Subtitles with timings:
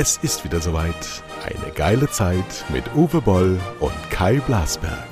[0.00, 1.22] Es ist wieder soweit.
[1.44, 5.08] Eine geile Zeit mit Uwe Boll und Kai Blasberg.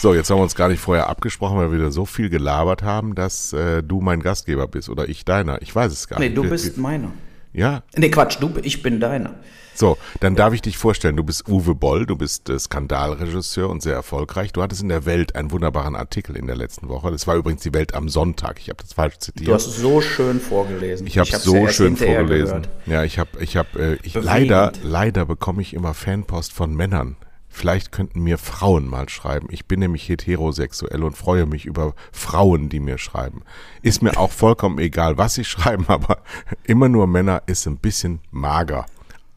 [0.00, 2.82] So, jetzt haben wir uns gar nicht vorher abgesprochen, weil wir wieder so viel gelabert
[2.82, 5.62] haben, dass äh, du mein Gastgeber bist oder ich deiner.
[5.62, 6.36] Ich weiß es gar Nee, nicht.
[6.36, 7.10] du Wir- bist meiner.
[7.54, 9.34] Ja, Nee, Quatsch, du, ich bin deiner.
[9.74, 11.16] So, dann darf ich dich vorstellen.
[11.16, 14.52] Du bist Uwe Boll, du bist äh, Skandalregisseur und sehr erfolgreich.
[14.52, 17.10] Du hattest in der Welt einen wunderbaren Artikel in der letzten Woche.
[17.10, 18.58] Das war übrigens die Welt am Sonntag.
[18.60, 19.48] Ich habe das falsch zitiert.
[19.48, 21.06] Du hast es so schön vorgelesen.
[21.06, 22.62] ich habe hab's so ja schön vorgelesen.
[22.62, 22.68] gehört.
[22.86, 24.24] Ja, ich habe, ich habe, äh, ich, Bewegend.
[24.24, 27.16] leider, leider bekomme ich immer Fanpost von Männern.
[27.48, 29.46] Vielleicht könnten mir Frauen mal schreiben.
[29.48, 33.42] Ich bin nämlich heterosexuell und freue mich über Frauen, die mir schreiben.
[33.80, 36.18] Ist mir auch vollkommen egal, was sie schreiben, aber
[36.64, 38.86] immer nur Männer ist ein bisschen mager.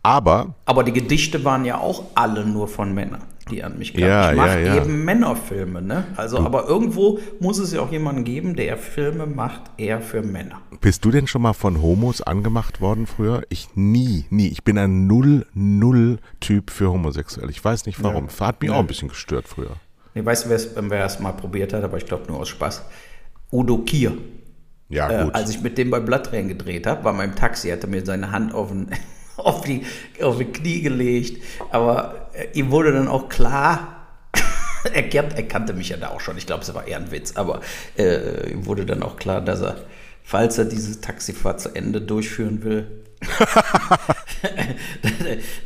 [0.08, 4.08] Aber Aber die Gedichte waren ja auch alle nur von Männern, die an mich kamen.
[4.08, 4.76] Ja, ich mache ja, ja.
[4.84, 6.06] eben Männerfilme, ne?
[6.16, 10.62] Also, aber irgendwo muss es ja auch jemanden geben, der Filme macht, eher für Männer.
[10.80, 13.42] Bist du denn schon mal von Homos angemacht worden früher?
[13.50, 14.48] Ich nie, nie.
[14.48, 17.50] Ich bin ein Null-Null-Typ für homosexuell.
[17.50, 18.28] Ich weiß nicht warum.
[18.40, 19.72] Hat mich auch ein bisschen gestört früher.
[20.14, 20.50] Nee, weißt du,
[20.90, 22.84] wer es- mal probiert hat, aber ich glaube nur aus Spaß.
[23.52, 24.14] Udo Kier.
[24.90, 25.36] Ja, Äh, gut.
[25.36, 28.32] als ich mit dem bei Blattrennen gedreht habe, war mein Taxi, hat er mir seine
[28.32, 28.88] Hand auf, den,
[29.44, 29.86] auf, die,
[30.22, 31.44] auf die Knie gelegt.
[31.72, 34.08] Aber äh, ihm wurde dann auch klar,
[34.94, 37.36] er, er kannte mich ja da auch schon, ich glaube, es war eher ein Witz,
[37.36, 37.62] aber
[37.98, 39.78] äh, ihm wurde dann auch klar, dass er,
[40.24, 43.04] falls er diese Taxifahrt zu Ende durchführen will,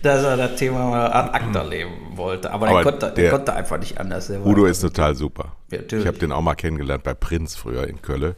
[0.01, 2.51] dass er das Thema mal an ACTA leben wollte.
[2.51, 4.29] Aber, Aber der, konnte, der, der- konnte einfach nicht anders.
[4.29, 5.55] Udo ist total super.
[5.69, 8.35] Ja, ich habe den auch mal kennengelernt bei Prinz früher in Köln.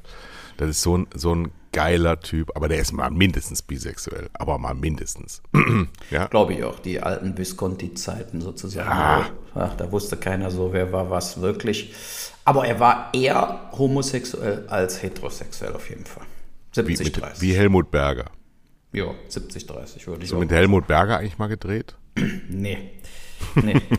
[0.58, 4.30] Das ist so ein, so ein geiler Typ, aber der ist mal mindestens bisexuell.
[4.34, 5.42] Aber mal mindestens.
[6.12, 6.28] ja?
[6.28, 8.90] Glaube ich auch, die alten Visconti-Zeiten sozusagen.
[8.90, 9.30] Ja.
[9.56, 11.94] Ach, da wusste keiner so, wer war was wirklich.
[12.46, 16.26] Aber er war eher homosexuell als heterosexuell auf jeden Fall.
[16.76, 17.42] Wie, 70, mit, 30.
[17.42, 18.32] wie Helmut Berger.
[18.94, 21.96] ja, 70, 30 würde ich So mit Helmut Berger eigentlich mal gedreht?
[22.50, 22.92] Nee.
[23.56, 23.82] Nee.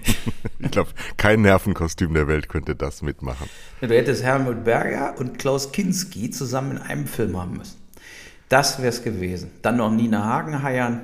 [0.58, 3.48] Ich glaube, kein Nervenkostüm der Welt könnte das mitmachen.
[3.80, 7.76] du hättest Helmut Berger und Klaus Kinski zusammen in einem Film haben müssen.
[8.48, 9.50] Das wäre es gewesen.
[9.62, 11.02] Dann noch Nina Hagenheiern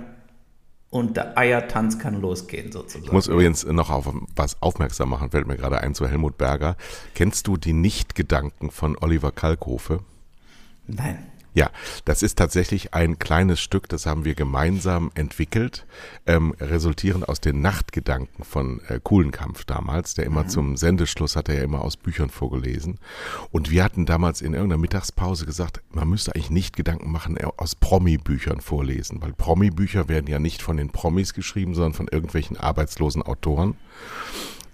[0.89, 3.05] und der Eiertanz kann losgehen sozusagen.
[3.05, 6.77] Ich muss übrigens noch auf was aufmerksam machen, fällt mir gerade ein zu Helmut Berger.
[7.15, 10.01] Kennst du die Nichtgedanken von Oliver Kalkofe?
[10.87, 11.29] Nein.
[11.53, 11.71] Ja,
[12.05, 15.84] das ist tatsächlich ein kleines Stück, das haben wir gemeinsam entwickelt,
[16.27, 21.56] ähm, resultierend aus den Nachtgedanken von äh, Kuhlenkampf damals, der immer zum Sendeschluss hat er
[21.56, 22.99] ja immer aus Büchern vorgelesen.
[23.50, 27.47] Und wir hatten damals in irgendeiner Mittagspause gesagt, man müsste eigentlich nicht Gedanken machen, äh,
[27.56, 32.59] aus Promi-Büchern vorlesen, weil Promi-Bücher werden ja nicht von den Promis geschrieben, sondern von irgendwelchen
[32.59, 33.77] arbeitslosen Autoren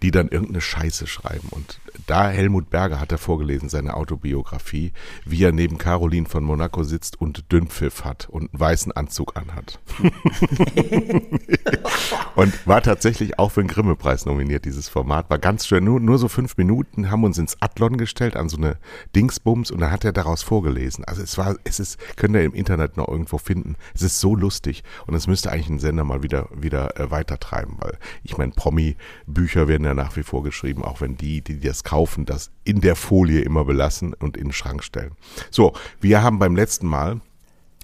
[0.03, 1.49] die dann irgendeine Scheiße schreiben.
[1.51, 4.93] Und da Helmut Berger hat er vorgelesen, seine Autobiografie,
[5.25, 9.79] wie er neben Caroline von Monaco sitzt und Dünnpfiff hat und einen weißen Anzug anhat.
[12.37, 15.31] und war tatsächlich auch für den Grimme-Preis nominiert, dieses Format.
[15.31, 18.57] War ganz schön, nur, nur so fünf Minuten, haben uns ins Athlon gestellt, an so
[18.57, 18.77] eine
[19.15, 21.05] Dingsbums und dann hat er daraus vorgelesen.
[21.05, 23.77] Also es war, es ist, könnt ihr im Internet noch irgendwo finden.
[23.95, 27.77] Es ist so lustig und es müsste eigentlich ein Sender mal wieder, wieder äh, weitertreiben,
[27.79, 31.85] weil ich meine, Promi-Bücher werden ja nach wie vor geschrieben, auch wenn die, die das
[31.87, 35.13] kaufen, das in der Folie immer belassen und in den Schrank stellen.
[35.51, 37.21] So, wir haben beim letzten Mal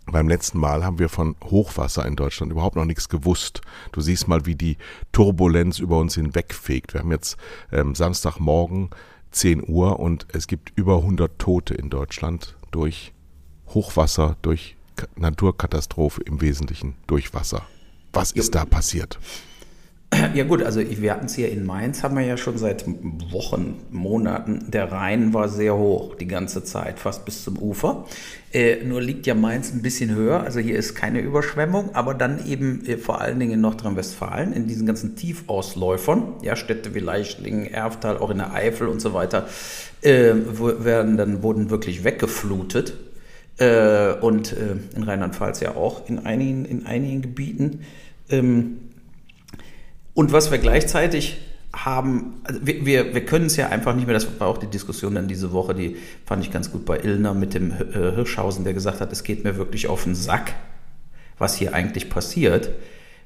[0.06, 3.60] beim letzten Mal haben wir von Hochwasser in Deutschland überhaupt noch nichts gewusst.
[3.92, 4.76] Du siehst mal, wie die
[5.12, 6.92] Turbulenz über uns hinwegfegt.
[6.92, 7.36] Wir haben jetzt
[7.70, 8.90] ähm, Samstagmorgen
[9.30, 13.12] 10 Uhr und es gibt über 100 Tote in Deutschland durch
[13.68, 17.62] Hochwasser, durch Ka- Naturkatastrophe im Wesentlichen, durch Wasser.
[18.12, 19.20] Was ist da passiert?
[20.34, 22.84] Ja gut, also wir hatten es hier in Mainz, haben wir ja schon seit
[23.30, 24.70] Wochen, Monaten.
[24.70, 28.06] Der Rhein war sehr hoch die ganze Zeit, fast bis zum Ufer.
[28.52, 32.46] Äh, nur liegt ja Mainz ein bisschen höher, also hier ist keine Überschwemmung, aber dann
[32.46, 37.66] eben äh, vor allen Dingen in Nordrhein-Westfalen, in diesen ganzen Tiefausläufern, ja, Städte wie Leichlingen,
[37.66, 39.46] Erftal, auch in der Eifel und so weiter,
[40.02, 42.94] äh, werden dann wurden wirklich weggeflutet.
[43.58, 47.80] Äh, und äh, in Rheinland-Pfalz ja auch in einigen, in einigen Gebieten.
[48.30, 48.91] Ähm,
[50.14, 51.38] und was wir gleichzeitig
[51.74, 54.66] haben, also wir, wir, wir können es ja einfach nicht mehr, das war auch die
[54.66, 58.64] Diskussion dann diese Woche, die fand ich ganz gut bei Illner mit dem äh, Hirschhausen,
[58.64, 60.52] der gesagt hat, es geht mir wirklich auf den Sack,
[61.38, 62.70] was hier eigentlich passiert.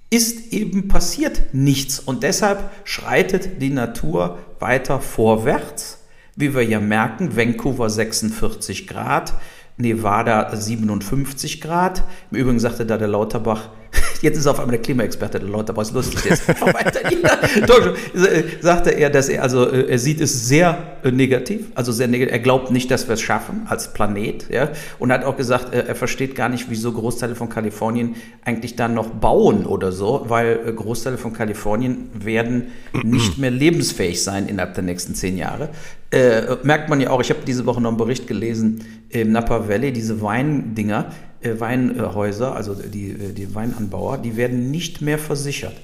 [0.09, 1.99] ist eben passiert nichts.
[1.99, 6.03] Und deshalb schreitet die Natur weiter vorwärts.
[6.35, 9.33] Wie wir ja merken, Vancouver 46 Grad,
[9.77, 12.03] Nevada 57 Grad.
[12.31, 13.69] Im Übrigen sagte da der Lauterbach,
[14.21, 16.43] Jetzt ist auf einmal der Klimaexperte der Leute, was lustig ist.
[18.61, 22.33] sagte er, dass er also äh, er sieht es sehr äh, negativ, also sehr negativ.
[22.33, 24.69] Er glaubt nicht, dass wir es schaffen als Planet, ja,
[24.99, 29.07] und hat auch gesagt, er versteht gar nicht, wieso Großteile von Kalifornien eigentlich dann noch
[29.07, 32.67] bauen oder so, weil äh, Großteile von Kalifornien werden
[33.03, 35.69] nicht mehr lebensfähig sein innerhalb der nächsten zehn Jahre.
[36.09, 39.67] Äh, merkt man ja auch, ich habe diese Woche noch einen Bericht gelesen im Napa
[39.67, 45.75] Valley, diese Weindinger, äh, Weinhäuser, also die, äh, die Weinanbauer, die werden nicht mehr versichert.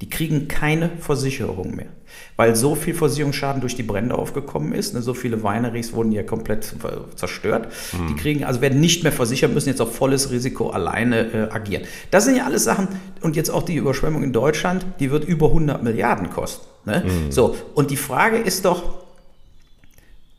[0.00, 1.86] Die kriegen keine Versicherung mehr,
[2.36, 4.94] weil so viel Versicherungsschaden durch die Brände aufgekommen ist.
[4.94, 6.74] Ne, so viele Wineries wurden ja komplett
[7.14, 7.68] zerstört.
[7.92, 8.08] Mhm.
[8.08, 11.84] Die kriegen, also werden nicht mehr versichert, müssen jetzt auf volles Risiko alleine äh, agieren.
[12.10, 12.88] Das sind ja alles Sachen,
[13.20, 16.66] und jetzt auch die Überschwemmung in Deutschland, die wird über 100 Milliarden kosten.
[16.84, 17.04] Ne?
[17.06, 17.30] Mhm.
[17.30, 19.02] So, und die Frage ist doch,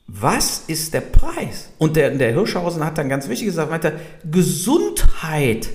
[0.07, 1.69] was ist der Preis?
[1.77, 5.69] Und der, der Hirschhausen hat dann ganz wichtig gesagt, meinte, Gesundheit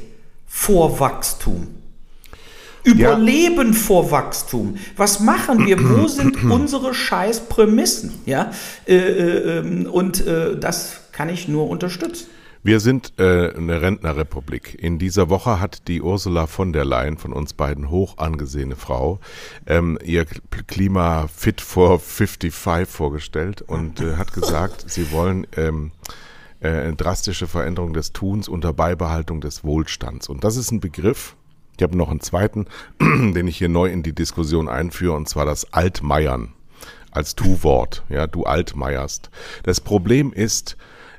[0.47, 1.69] vor Wachstum.
[2.85, 3.79] Überleben ja.
[3.79, 4.77] vor Wachstum.
[4.97, 5.79] Was machen wir?
[5.83, 8.13] Wo sind unsere Scheißprämissen?
[8.27, 8.53] Ja,
[8.87, 12.29] äh, äh, ähm, und äh, das kann ich nur unterstützen.
[12.63, 14.77] Wir sind äh, eine Rentnerrepublik.
[14.83, 19.21] In dieser Woche hat die Ursula von der Leyen, von uns beiden hoch angesehene Frau,
[19.67, 25.93] ähm, ihr Klima Fit for 55 vorgestellt und äh, hat gesagt, sie wollen ähm,
[26.61, 30.29] äh, drastische Veränderung des Tuns unter Beibehaltung des Wohlstands.
[30.29, 31.37] Und das ist ein Begriff,
[31.77, 32.67] ich habe noch einen zweiten,
[33.01, 36.53] den ich hier neu in die Diskussion einführe, und zwar das Altmeiern
[37.13, 38.03] als Tu-Wort.
[38.09, 39.31] Ja, du altmeierst.
[39.63, 40.77] Das Problem ist,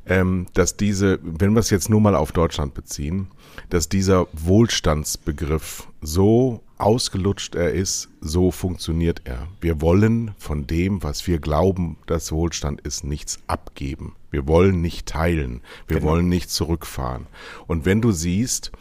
[0.09, 3.27] ähm, dass diese, wenn wir es jetzt nur mal auf Deutschland beziehen,
[3.69, 9.47] dass dieser Wohlstandsbegriff so ausgelutscht er ist, so funktioniert er.
[9.61, 14.15] Wir wollen von dem, was wir glauben, dass Wohlstand ist, nichts abgeben.
[14.31, 15.61] Wir wollen nicht teilen.
[15.87, 16.11] Wir genau.
[16.11, 17.27] wollen nicht zurückfahren.
[17.67, 18.71] Und wenn du siehst,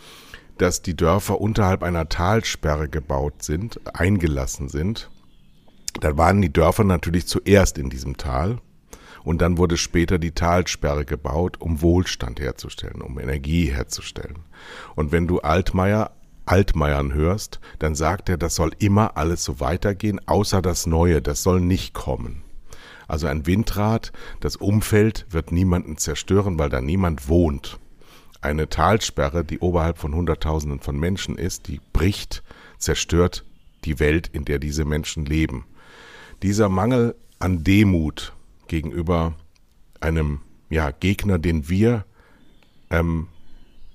[0.57, 5.11] dass die Dörfer unterhalb einer Talsperre gebaut sind, eingelassen sind,
[6.01, 8.61] dann waren die Dörfer natürlich zuerst in diesem Tal
[9.29, 14.39] und dann wurde später die Talsperre gebaut, um Wohlstand herzustellen, um Energie herzustellen.
[14.97, 16.13] Und wenn du Altmaier
[16.47, 21.43] Altmaiern hörst, dann sagt er, das soll immer alles so weitergehen, außer das Neue, das
[21.43, 22.43] soll nicht kommen.
[23.07, 27.79] Also ein Windrad, das Umfeld wird niemanden zerstören, weil da niemand wohnt.
[28.41, 32.43] Eine Talsperre, die oberhalb von Hunderttausenden von Menschen ist, die bricht,
[32.79, 33.45] zerstört
[33.85, 35.67] die Welt, in der diese Menschen leben.
[36.43, 38.33] Dieser Mangel an Demut
[38.69, 39.35] gegenüber
[40.01, 42.05] einem ja, Gegner, den wir
[42.91, 43.29] ähm,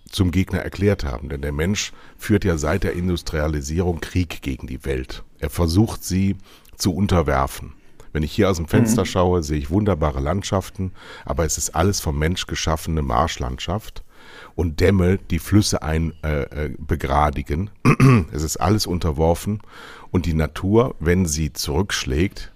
[0.10, 1.30] zum Gegner erklärt haben.
[1.30, 5.24] Denn der Mensch führt ja seit der Industrialisierung Krieg gegen die Welt.
[5.40, 6.38] Er versucht sie
[6.78, 7.74] zu unterwerfen.
[8.12, 9.08] Wenn ich hier aus dem Fenster mhm.
[9.08, 10.92] schaue, sehe ich wunderbare Landschaften,
[11.26, 14.04] aber es ist alles vom Mensch geschaffene Marschlandschaft
[14.56, 17.72] und Dämme, die Flüsse ein äh, äh begradigen.
[18.32, 19.62] es ist alles unterworfen
[20.12, 22.53] und die Natur, wenn sie zurückschlägt,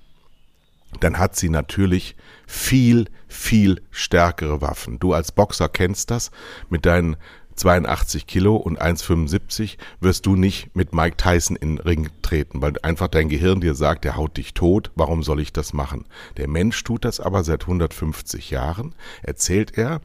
[0.99, 2.15] dann hat sie natürlich
[2.45, 4.99] viel, viel stärkere Waffen.
[4.99, 6.31] Du als Boxer kennst das.
[6.69, 7.17] Mit deinen
[7.57, 12.73] 82 Kilo und 1,75 wirst du nicht mit Mike Tyson in den Ring treten, weil
[12.83, 16.05] einfach dein Gehirn dir sagt, der haut dich tot, warum soll ich das machen?
[16.37, 20.01] Der Mensch tut das aber seit 150 Jahren, erzählt er,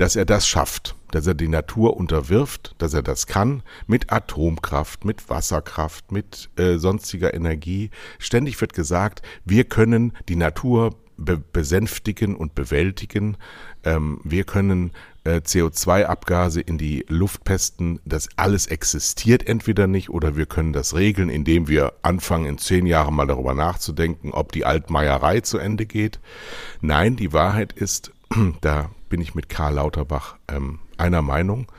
[0.00, 5.04] dass er das schafft, dass er die Natur unterwirft, dass er das kann mit Atomkraft,
[5.04, 7.90] mit Wasserkraft, mit äh, sonstiger Energie.
[8.18, 13.36] Ständig wird gesagt, wir können die Natur be besänftigen und bewältigen.
[13.84, 14.92] Ähm, wir können
[15.24, 18.00] äh, CO2-Abgase in die Luft pesten.
[18.06, 22.86] Das alles existiert entweder nicht oder wir können das regeln, indem wir anfangen, in zehn
[22.86, 26.20] Jahren mal darüber nachzudenken, ob die Altmeierei zu Ende geht.
[26.80, 28.12] Nein, die Wahrheit ist,
[28.62, 31.70] da bin ich mit Karl Lauterbach ähm, einer Meinung.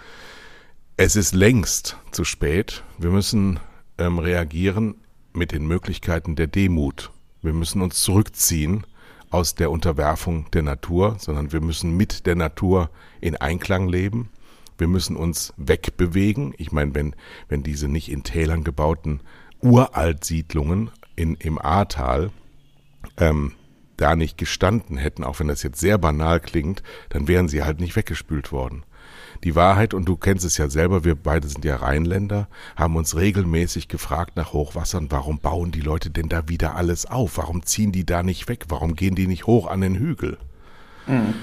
[0.97, 2.83] Es ist längst zu spät.
[2.99, 3.59] Wir müssen
[3.97, 4.95] ähm, reagieren
[5.33, 7.09] mit den Möglichkeiten der Demut.
[7.41, 8.85] Wir müssen uns zurückziehen
[9.31, 14.29] aus der Unterwerfung der Natur, sondern wir müssen mit der Natur in Einklang leben.
[14.77, 16.53] Wir müssen uns wegbewegen.
[16.57, 17.15] Ich meine, wenn,
[17.47, 19.21] wenn diese nicht in Tälern gebauten
[19.61, 22.31] Uraltsiedlungen in, im Ahrtal
[23.17, 23.53] ähm,
[24.01, 27.79] da nicht gestanden hätten, auch wenn das jetzt sehr banal klingt, dann wären sie halt
[27.79, 28.83] nicht weggespült worden.
[29.43, 33.15] Die Wahrheit, und du kennst es ja selber, wir beide sind ja Rheinländer, haben uns
[33.15, 37.37] regelmäßig gefragt nach Hochwassern, warum bauen die Leute denn da wieder alles auf?
[37.37, 38.65] Warum ziehen die da nicht weg?
[38.69, 40.37] Warum gehen die nicht hoch an den Hügel?
[41.07, 41.33] Mhm.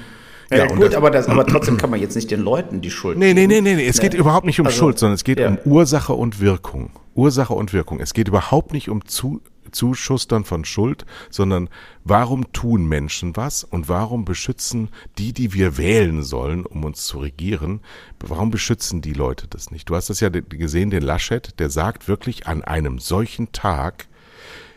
[0.51, 2.91] Ja, ja gut, das, aber, das, aber trotzdem kann man jetzt nicht den Leuten die
[2.91, 3.49] Schuld nee, geben.
[3.49, 3.87] Nee, nee, nee, nee.
[3.87, 4.05] Es nee.
[4.05, 5.49] geht überhaupt nicht um also, Schuld, sondern es geht ja.
[5.49, 6.91] um Ursache und Wirkung.
[7.15, 8.01] Ursache und Wirkung.
[8.01, 11.69] Es geht überhaupt nicht um zu, Zuschustern von Schuld, sondern
[12.05, 17.19] warum tun Menschen was und warum beschützen die, die wir wählen sollen, um uns zu
[17.19, 17.81] regieren,
[18.21, 19.89] warum beschützen die Leute das nicht?
[19.89, 24.09] Du hast das ja gesehen, den Laschet, der sagt wirklich an einem solchen Tag,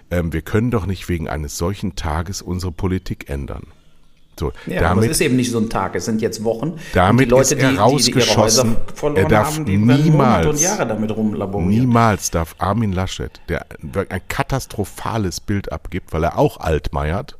[0.09, 3.67] ähm, wir können doch nicht wegen eines solchen Tages unsere Politik ändern.
[4.39, 6.79] So, ja, damit, aber es ist eben nicht so ein Tag, es sind jetzt Wochen.
[6.93, 8.75] Damit die Leute, ist er rausgeschossen.
[8.75, 10.77] Die, die er darf haben, niemals.
[11.53, 13.65] Niemals darf Armin Laschet, der
[14.09, 17.37] ein katastrophales Bild abgibt, weil er auch altmeiert,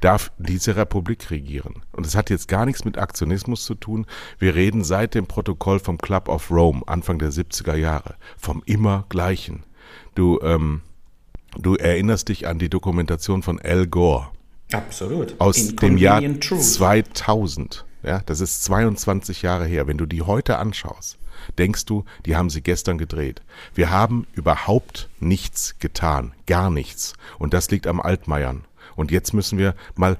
[0.00, 1.82] darf diese Republik regieren.
[1.92, 4.06] Und es hat jetzt gar nichts mit Aktionismus zu tun.
[4.38, 9.06] Wir reden seit dem Protokoll vom Club of Rome, Anfang der 70er Jahre, vom immer
[9.08, 9.64] Gleichen.
[10.14, 10.82] Du, ähm,
[11.58, 14.28] du erinnerst dich an die Dokumentation von Al Gore
[14.74, 15.40] Absolut.
[15.40, 16.64] Aus dem Jahr Truth.
[16.64, 17.84] 2000.
[18.02, 19.86] Ja, das ist 22 Jahre her.
[19.86, 21.18] Wenn du die heute anschaust,
[21.58, 23.42] denkst du, die haben sie gestern gedreht.
[23.74, 26.32] Wir haben überhaupt nichts getan.
[26.46, 27.14] Gar nichts.
[27.38, 28.64] Und das liegt am Altmeiern.
[28.96, 30.16] Und jetzt müssen wir mal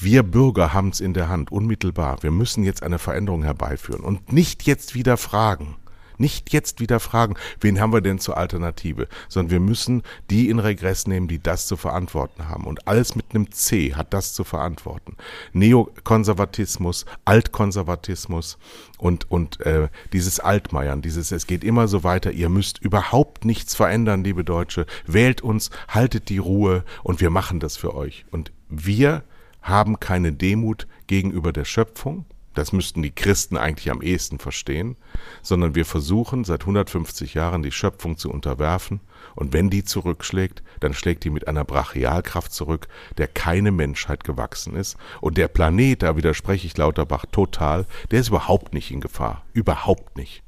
[0.00, 2.22] wir Bürger haben es in der Hand, unmittelbar.
[2.22, 5.76] Wir müssen jetzt eine Veränderung herbeiführen und nicht jetzt wieder fragen,
[6.18, 10.58] nicht jetzt wieder fragen, wen haben wir denn zur Alternative, sondern wir müssen die in
[10.58, 12.64] Regress nehmen, die das zu verantworten haben.
[12.64, 15.16] Und alles mit einem C hat das zu verantworten.
[15.52, 18.58] Neokonservatismus, Altkonservatismus
[18.98, 23.74] und, und äh, dieses Altmeiern, dieses Es geht immer so weiter, ihr müsst überhaupt nichts
[23.74, 28.24] verändern, liebe Deutsche, wählt uns, haltet die Ruhe und wir machen das für euch.
[28.30, 29.24] Und wir
[29.62, 34.96] haben keine Demut gegenüber der Schöpfung, das müssten die Christen eigentlich am ehesten verstehen,
[35.42, 39.00] sondern wir versuchen seit 150 Jahren die Schöpfung zu unterwerfen,
[39.34, 44.76] und wenn die zurückschlägt, dann schlägt die mit einer Brachialkraft zurück, der keine Menschheit gewachsen
[44.76, 49.44] ist, und der Planet, da widerspreche ich Lauterbach total, der ist überhaupt nicht in Gefahr,
[49.52, 50.44] überhaupt nicht.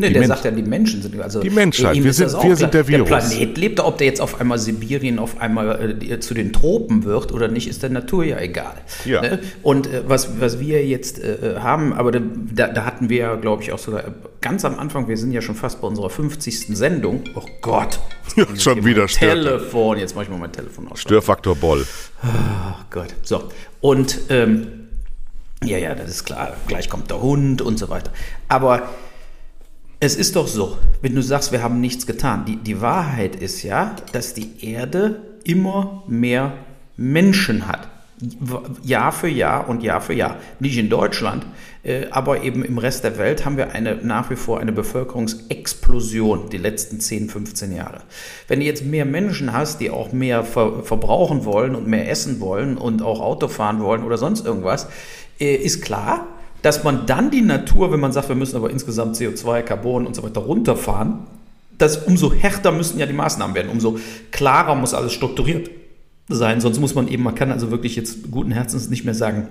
[0.00, 2.02] Nee, die der Mensch sagt ja, die Menschen sind also die Menschheit.
[2.02, 3.08] Wir sind, wir sind der Virus.
[3.08, 7.04] Der Planet lebt, ob der jetzt auf einmal Sibirien auf einmal äh, zu den Tropen
[7.04, 8.74] wird oder nicht, ist der Natur ja egal.
[9.04, 9.20] Ja.
[9.20, 9.40] Ne?
[9.62, 13.62] Und äh, was, was wir jetzt äh, haben, aber da, da hatten wir ja, glaube
[13.62, 14.04] ich, auch sogar
[14.40, 16.76] ganz am Anfang, wir sind ja schon fast bei unserer 50.
[16.76, 17.24] Sendung.
[17.34, 18.00] Oh Gott.
[18.36, 19.98] Ja, schon wieder Telefon.
[19.98, 21.00] Jetzt mache ich mal mein Telefon aus.
[21.00, 21.84] Störfaktor Boll.
[22.22, 22.28] Oh
[22.88, 23.12] Gott.
[23.22, 23.48] So.
[23.80, 24.68] Und ähm,
[25.64, 26.56] ja, ja, das ist klar.
[26.68, 28.12] Gleich kommt der Hund und so weiter.
[28.46, 28.88] Aber
[30.00, 32.46] es ist doch so, wenn du sagst, wir haben nichts getan.
[32.46, 36.54] Die, die Wahrheit ist ja, dass die Erde immer mehr
[36.96, 37.88] Menschen hat.
[38.82, 40.36] Jahr für Jahr und Jahr für Jahr.
[40.58, 41.46] Nicht in Deutschland,
[41.82, 46.50] äh, aber eben im Rest der Welt haben wir eine, nach wie vor eine Bevölkerungsexplosion
[46.50, 48.02] die letzten 10, 15 Jahre.
[48.48, 52.40] Wenn du jetzt mehr Menschen hast, die auch mehr ver verbrauchen wollen und mehr essen
[52.40, 54.88] wollen und auch Auto fahren wollen oder sonst irgendwas,
[55.38, 56.26] äh, ist klar,
[56.62, 60.14] dass man dann die Natur, wenn man sagt, wir müssen aber insgesamt CO2, Carbon und
[60.14, 61.20] so weiter runterfahren,
[61.78, 63.98] dass umso härter müssen ja die Maßnahmen werden, umso
[64.30, 65.70] klarer muss alles strukturiert
[66.28, 66.60] sein.
[66.60, 69.48] Sonst muss man eben, man kann also wirklich jetzt guten Herzens nicht mehr sagen,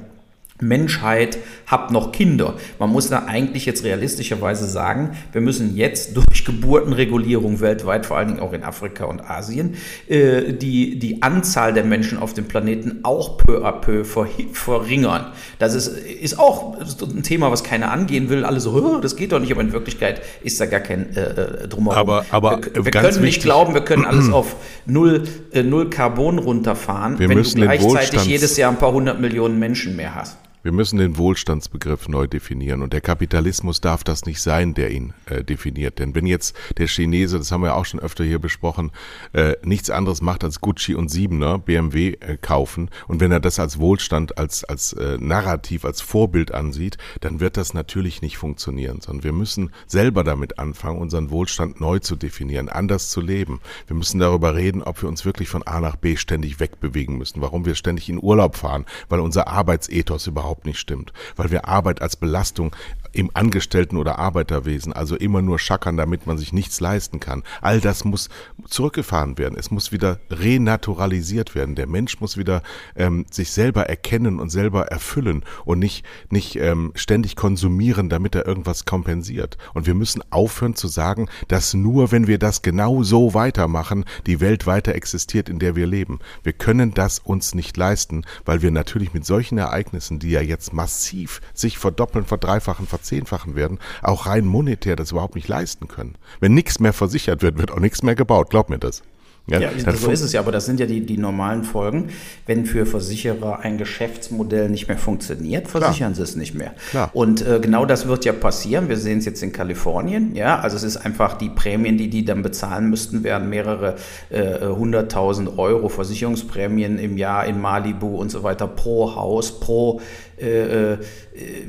[0.62, 1.38] Menschheit,
[1.68, 2.56] habt noch Kinder.
[2.80, 8.28] Man muss da eigentlich jetzt realistischerweise sagen, wir müssen jetzt durch Geburtenregulierung weltweit, vor allen
[8.28, 9.76] Dingen auch in Afrika und Asien,
[10.08, 15.28] äh, die, die Anzahl der Menschen auf dem Planeten auch peu à peu verringern.
[15.60, 18.44] Das ist, ist auch ein Thema, was keiner angehen will.
[18.44, 21.68] Alle so, das geht doch nicht, aber in Wirklichkeit ist da gar kein äh, äh
[21.68, 22.00] Drumherum.
[22.00, 26.40] Aber, aber wir, wir können nicht glauben, wir können alles auf null, äh, null Carbon
[26.40, 30.38] runterfahren, wir wenn du gleichzeitig jedes Jahr ein paar hundert Millionen Menschen mehr hast.
[30.62, 35.14] Wir müssen den Wohlstandsbegriff neu definieren und der Kapitalismus darf das nicht sein, der ihn
[35.28, 36.00] äh, definiert.
[36.00, 38.92] Denn wenn jetzt der Chinese, das haben wir auch schon öfter hier besprochen,
[39.32, 43.58] äh, nichts anderes macht als Gucci und Siebener BMW äh, kaufen und wenn er das
[43.58, 49.00] als Wohlstand, als als äh, Narrativ, als Vorbild ansieht, dann wird das natürlich nicht funktionieren,
[49.00, 53.62] sondern wir müssen selber damit anfangen, unseren Wohlstand neu zu definieren, anders zu leben.
[53.88, 57.42] Wir müssen darüber reden, ob wir uns wirklich von A nach B ständig wegbewegen müssen,
[57.42, 61.68] warum wir ständig in Urlaub fahren, weil unser Arbeitsethos überhaupt überhaupt nicht stimmt, weil wir
[61.68, 62.76] Arbeit als Belastung
[63.12, 67.44] im Angestellten- oder Arbeiterwesen, also immer nur schackern, damit man sich nichts leisten kann.
[67.62, 68.30] All das muss
[68.68, 69.58] zurückgefahren werden.
[69.58, 71.76] Es muss wieder renaturalisiert werden.
[71.76, 72.62] Der Mensch muss wieder
[72.96, 78.46] ähm, sich selber erkennen und selber erfüllen und nicht, nicht ähm, ständig konsumieren, damit er
[78.46, 79.58] irgendwas kompensiert.
[79.74, 84.40] Und wir müssen aufhören zu sagen, dass nur wenn wir das genau so weitermachen, die
[84.40, 86.20] Welt weiter existiert, in der wir leben.
[86.44, 90.74] Wir können das uns nicht leisten, weil wir natürlich mit solchen Ereignissen, die ja jetzt
[90.74, 96.16] massiv sich verdoppeln, verdreifachen, verzehnfachen werden, auch rein monetär das überhaupt nicht leisten können.
[96.40, 98.50] Wenn nichts mehr versichert wird, wird auch nichts mehr gebaut.
[98.50, 99.04] Glaub mir das.
[99.50, 102.10] Ja, ja so ist es ja, aber das sind ja die, die normalen Folgen.
[102.46, 106.16] Wenn für Versicherer ein Geschäftsmodell nicht mehr funktioniert, versichern Klar.
[106.16, 106.74] sie es nicht mehr.
[106.90, 107.10] Klar.
[107.14, 108.90] Und äh, genau das wird ja passieren.
[108.90, 110.36] Wir sehen es jetzt in Kalifornien.
[110.36, 113.96] Ja, also es ist einfach die Prämien, die die dann bezahlen müssten, werden mehrere
[114.30, 120.02] äh, hunderttausend äh, Euro Versicherungsprämien im Jahr in Malibu und so weiter pro Haus, pro
[120.40, 120.98] äh, äh,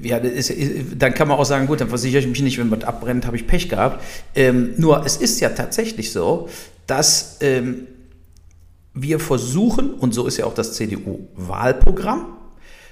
[0.03, 0.53] ja, ist,
[0.97, 3.37] dann kann man auch sagen, gut, dann versichere ich mich nicht, wenn was abbrennt, habe
[3.37, 4.03] ich Pech gehabt.
[4.35, 6.49] Ähm, nur es ist ja tatsächlich so,
[6.91, 7.87] dass ähm,
[8.95, 12.37] wir versuchen, und so ist ja auch das CDU-Wahlprogramm,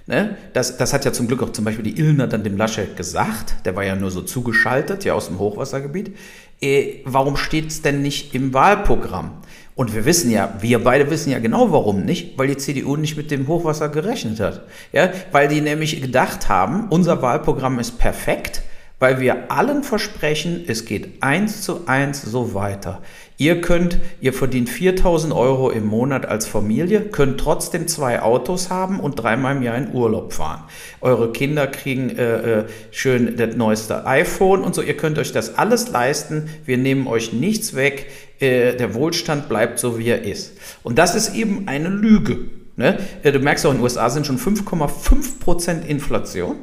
[0.07, 2.97] ne, das, das hat ja zum Glück auch zum Beispiel die Illner dann dem Laschet
[2.97, 6.17] gesagt, der war ja nur so zugeschaltet, ja aus dem Hochwassergebiet,
[6.61, 9.43] äh, warum steht es denn nicht im Wahlprogramm?
[9.75, 13.17] Und wir wissen ja, wir beide wissen ja genau warum nicht, weil die CDU nicht
[13.17, 14.63] mit dem Hochwasser gerechnet hat.
[14.93, 18.63] Ja, weil die nämlich gedacht haben, unser Wahlprogramm ist perfekt,
[18.99, 23.03] weil wir allen versprechen, es geht eins zu eins so weiter.
[23.41, 28.99] Ihr könnt, ihr verdient 4000 Euro im Monat als Familie, könnt trotzdem zwei Autos haben
[28.99, 30.65] und dreimal im Jahr in Urlaub fahren.
[31.01, 34.83] Eure Kinder kriegen äh, äh, schön das neueste iPhone und so.
[34.83, 36.51] Ihr könnt euch das alles leisten.
[36.65, 38.11] Wir nehmen euch nichts weg.
[38.41, 40.55] Äh, der Wohlstand bleibt so, wie er ist.
[40.83, 42.39] Und das ist eben eine Lüge.
[42.75, 42.99] Ne?
[43.23, 46.57] Äh, du merkst auch, in den USA sind schon 5,5 Prozent Inflation.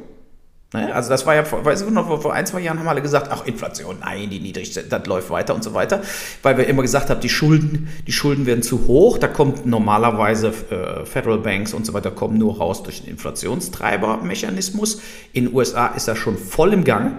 [0.76, 0.94] Ne?
[0.94, 3.28] Also das war ja, vor, weißt du noch, vor ein, zwei Jahren haben alle gesagt,
[3.30, 6.02] ach Inflation, nein, die niedrigste, das läuft weiter und so weiter,
[6.42, 10.52] weil wir immer gesagt haben, die Schulden, die Schulden werden zu hoch, da kommt normalerweise
[10.70, 15.00] äh, Federal Banks und so weiter kommen nur raus durch den Inflationstreibermechanismus.
[15.32, 17.18] In den USA ist das schon voll im Gang,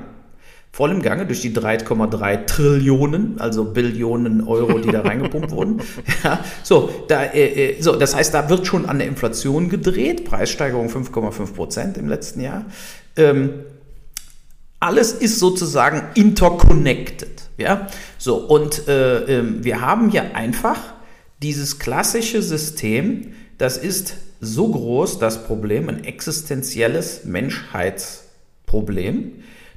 [0.71, 5.81] voll im Gange durch die 3,3 Trillionen, also Billionen Euro, die da reingepumpt wurden.
[6.23, 10.25] Ja, so, da, äh, äh, so, das heißt, da wird schon an der Inflation gedreht,
[10.25, 12.65] Preissteigerung 5,5 Prozent im letzten Jahr.
[13.17, 13.65] Ähm,
[14.79, 17.49] alles ist sozusagen interconnected.
[17.57, 17.87] Ja?
[18.17, 20.79] So, und äh, äh, wir haben hier einfach
[21.41, 29.31] dieses klassische System, das ist so groß, das Problem, ein existenzielles Menschheitsproblem,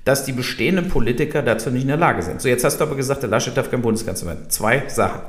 [0.05, 2.41] dass die bestehenden Politiker dazu nicht in der Lage sind.
[2.41, 4.49] So, jetzt hast du aber gesagt, der Laschet darf kein Bundeskanzler werden.
[4.49, 5.21] Zwei Sachen.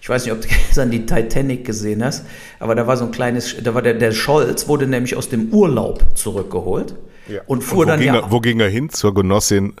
[0.00, 2.24] Ich weiß nicht, ob du gestern die Titanic gesehen hast,
[2.58, 5.52] aber da war so ein kleines, da war der, der Scholz, wurde nämlich aus dem
[5.52, 6.94] Urlaub zurückgeholt
[7.28, 7.42] ja.
[7.46, 8.16] und fuhr und dann ja.
[8.16, 8.90] Er, wo ging er hin?
[8.90, 9.74] Zur Genossin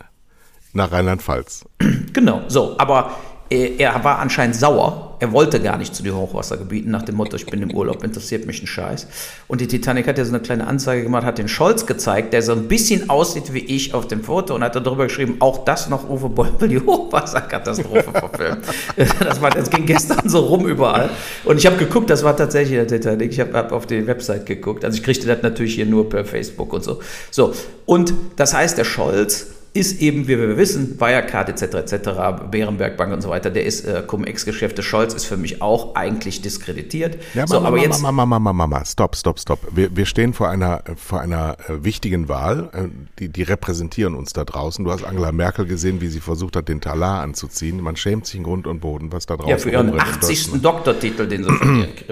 [0.72, 1.64] nach Rheinland-Pfalz.
[2.12, 3.12] Genau, so, aber
[3.50, 5.07] er war anscheinend sauer.
[5.20, 8.46] Er wollte gar nicht zu den Hochwassergebieten nach dem Motto, ich bin im Urlaub, interessiert
[8.46, 9.06] mich ein Scheiß.
[9.48, 12.42] Und die Titanic hat ja so eine kleine Anzeige gemacht, hat den Scholz gezeigt, der
[12.42, 15.88] so ein bisschen aussieht wie ich auf dem Foto und hat darüber geschrieben, auch das
[15.88, 18.64] noch Uwe Boll die Hochwasserkatastrophe verfilmt.
[19.18, 21.10] Das, war, das ging gestern so rum überall.
[21.44, 23.32] Und ich habe geguckt, das war tatsächlich der Titanic.
[23.32, 24.84] Ich habe hab auf die Website geguckt.
[24.84, 27.00] Also ich kriegte das natürlich hier nur per Facebook und so.
[27.30, 27.52] So.
[27.86, 31.92] Und das heißt, der Scholz ist eben, wie wir wissen, Wirecard etc.
[31.92, 32.10] etc.,
[32.50, 34.82] Bärenberg Bank und so weiter, der ist äh, Cum-Ex-Geschäfte.
[34.82, 37.18] Scholz ist für mich auch eigentlich diskreditiert.
[37.34, 39.60] Ja, so, Mama, aber jetzt Mama, Mama, Mama, Mama, stopp, stopp, stopp.
[39.72, 42.70] Wir, wir stehen vor einer, vor einer äh, wichtigen Wahl.
[42.72, 44.84] Äh, die, die repräsentieren uns da draußen.
[44.84, 47.80] Du hast Angela Merkel gesehen, wie sie versucht hat, den Talar anzuziehen.
[47.80, 50.62] Man schämt sich in Grund und Boden, was da draußen Ja, für ihren 80.
[50.62, 51.50] Doktortitel, den sie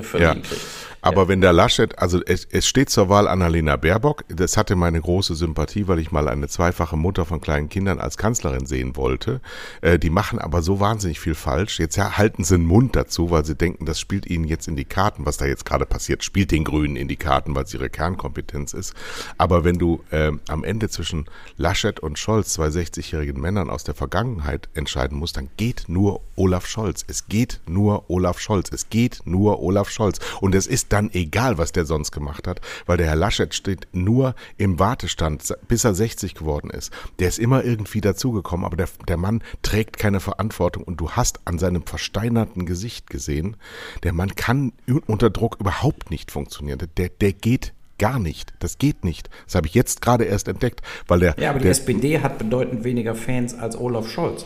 [0.02, 0.60] verliehen, kriegt.
[1.00, 1.28] Aber ja.
[1.28, 5.34] wenn der Laschet, also es, es steht zur Wahl Annalena Baerbock, das hatte meine große
[5.34, 9.40] Sympathie, weil ich mal eine zweifache Mutter von kleinen Kindern als Kanzlerin sehen wollte.
[9.80, 11.78] Äh, die machen aber so wahnsinnig viel falsch.
[11.78, 14.76] Jetzt ja, halten sie den Mund dazu, weil sie denken, das spielt ihnen jetzt in
[14.76, 17.74] die Karten, was da jetzt gerade passiert, spielt den Grünen in die Karten, weil es
[17.74, 18.94] ihre Kernkompetenz ist.
[19.38, 23.94] Aber wenn du äh, am Ende zwischen Laschet und Scholz, zwei 60-jährigen Männern aus der
[23.94, 27.04] Vergangenheit entscheiden musst, dann geht nur Olaf Scholz.
[27.06, 28.70] Es geht nur Olaf Scholz.
[28.72, 30.18] Es geht nur Olaf Scholz.
[30.40, 33.88] Und es ist dann egal, was der sonst gemacht hat, weil der Herr Laschet steht
[33.92, 36.92] nur im Wartestand, bis er 60 geworden ist.
[37.18, 41.40] Der ist immer irgendwie dazugekommen, aber der, der Mann trägt keine Verantwortung und du hast
[41.44, 43.56] an seinem versteinerten Gesicht gesehen,
[44.02, 44.72] der Mann kann
[45.06, 46.78] unter Druck überhaupt nicht funktionieren.
[46.96, 48.52] Der, der geht gar nicht.
[48.58, 49.30] Das geht nicht.
[49.46, 51.34] Das habe ich jetzt gerade erst entdeckt, weil der.
[51.38, 54.44] Ja, aber die der, SPD hat bedeutend weniger Fans als Olaf Scholz.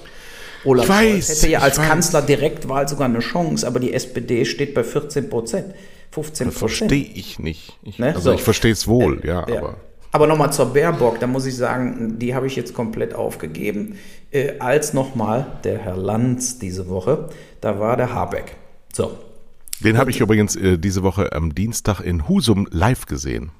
[0.64, 4.44] Olaf ich weiß, Scholz hätte ja als Kanzler Direktwahl sogar eine Chance, aber die SPD
[4.44, 5.74] steht bei 14 Prozent.
[6.12, 6.58] 15 Prozent.
[6.58, 7.78] Verstehe ich nicht.
[7.82, 8.08] Ich, ne?
[8.08, 8.32] Also so.
[8.32, 9.76] ich verstehe es wohl, ja, ja, aber.
[10.12, 13.94] Aber nochmal zur Baerbock, da muss ich sagen, die habe ich jetzt komplett aufgegeben.
[14.32, 17.28] Äh, als nochmal der Herr Lanz diese Woche,
[17.60, 18.56] da war der Habeck.
[18.92, 19.16] So.
[19.78, 23.50] Den habe ich übrigens äh, diese Woche am Dienstag in Husum live gesehen.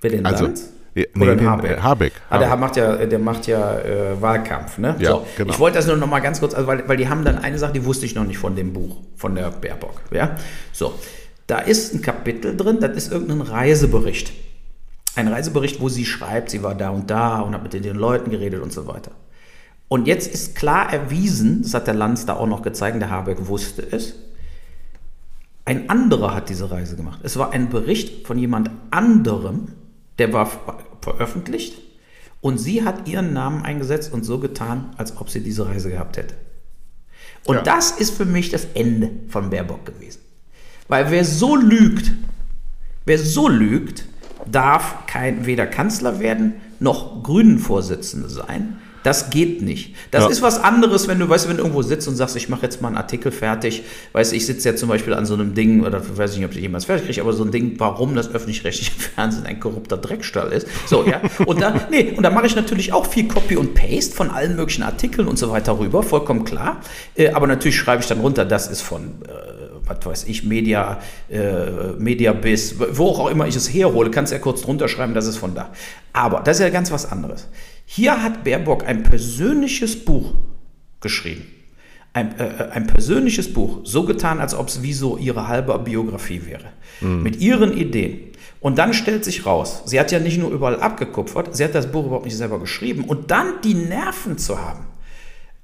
[0.00, 0.70] Wer den Also, Lanz?
[0.94, 1.70] ja, Oder nee, den den, Habeck?
[1.70, 2.12] äh, Habeck.
[2.30, 4.96] Ah, der macht ja, der macht ja äh, Wahlkampf, ne?
[4.98, 5.52] Ja, so, genau.
[5.52, 7.58] Ich wollte das nur noch mal ganz kurz, also weil, weil die haben dann eine
[7.58, 10.00] Sache, die wusste ich noch nicht von dem Buch, von der Baerbock.
[10.10, 10.36] Ja?
[10.72, 10.94] So,
[11.48, 14.32] da ist ein Kapitel drin, das ist irgendein Reisebericht.
[15.16, 18.30] Ein Reisebericht, wo sie schreibt, sie war da und da und hat mit den Leuten
[18.30, 19.10] geredet und so weiter.
[19.88, 23.48] Und jetzt ist klar erwiesen, das hat der Lanz da auch noch gezeigt, der Habeck
[23.48, 24.14] wusste es,
[25.64, 27.20] ein anderer hat diese Reise gemacht.
[27.24, 29.68] Es war ein Bericht von jemand anderem,
[30.18, 31.74] der war ver- veröffentlicht
[32.40, 36.16] und sie hat ihren Namen eingesetzt und so getan, als ob sie diese Reise gehabt
[36.16, 36.34] hätte.
[37.44, 37.62] Und Ja.
[37.62, 40.20] das ist für mich das Ende von Baerbock gewesen.
[40.88, 42.10] Weil wer so lügt,
[43.04, 44.04] wer so lügt,
[44.50, 48.78] darf kein, weder Kanzler werden noch Grünen-Vorsitzende sein.
[49.04, 49.94] Das geht nicht.
[50.10, 50.30] Das Ja.
[50.30, 52.62] ist was anderes, wenn du, weißt, du, wenn du irgendwo sitzt und sagst, ich mache
[52.62, 53.84] jetzt mal einen Artikel fertig.
[54.12, 56.46] Weißt du, ich sitze ja zum Beispiel an so einem Ding, oder weiß ich nicht,
[56.46, 59.96] ob ich jemals fertig kriege, aber so ein Ding, warum das öffentlich-rechtliche Fernsehen ein korrupter
[59.96, 60.66] Dreckstall ist.
[60.86, 61.20] So, ja.
[61.46, 64.56] Und da, nee, und da mache ich natürlich auch viel Copy und Paste von allen
[64.56, 66.80] möglichen Artikeln und so weiter rüber, vollkommen klar.
[67.14, 69.57] Äh, aber natürlich schreibe ich dann runter, das ist von, äh,
[69.88, 74.62] was weiß ich, Media, äh, Mediabiz, wo auch immer ich es herhole, kannst ja kurz
[74.62, 75.70] drunter schreiben, das ist von da.
[76.12, 77.48] Aber das ist ja ganz was anderes.
[77.84, 80.34] Hier hat Baerbock ein persönliches Buch
[81.00, 81.46] geschrieben.
[82.12, 86.42] Ein, äh, ein persönliches Buch, so getan, als ob es wie so ihre halbe Biografie
[86.46, 86.64] wäre.
[87.00, 88.32] Mit ihren Ideen.
[88.60, 91.92] Und dann stellt sich raus, sie hat ja nicht nur überall abgekupfert, sie hat das
[91.92, 93.04] Buch überhaupt nicht selber geschrieben.
[93.04, 94.84] Und dann die Nerven zu haben,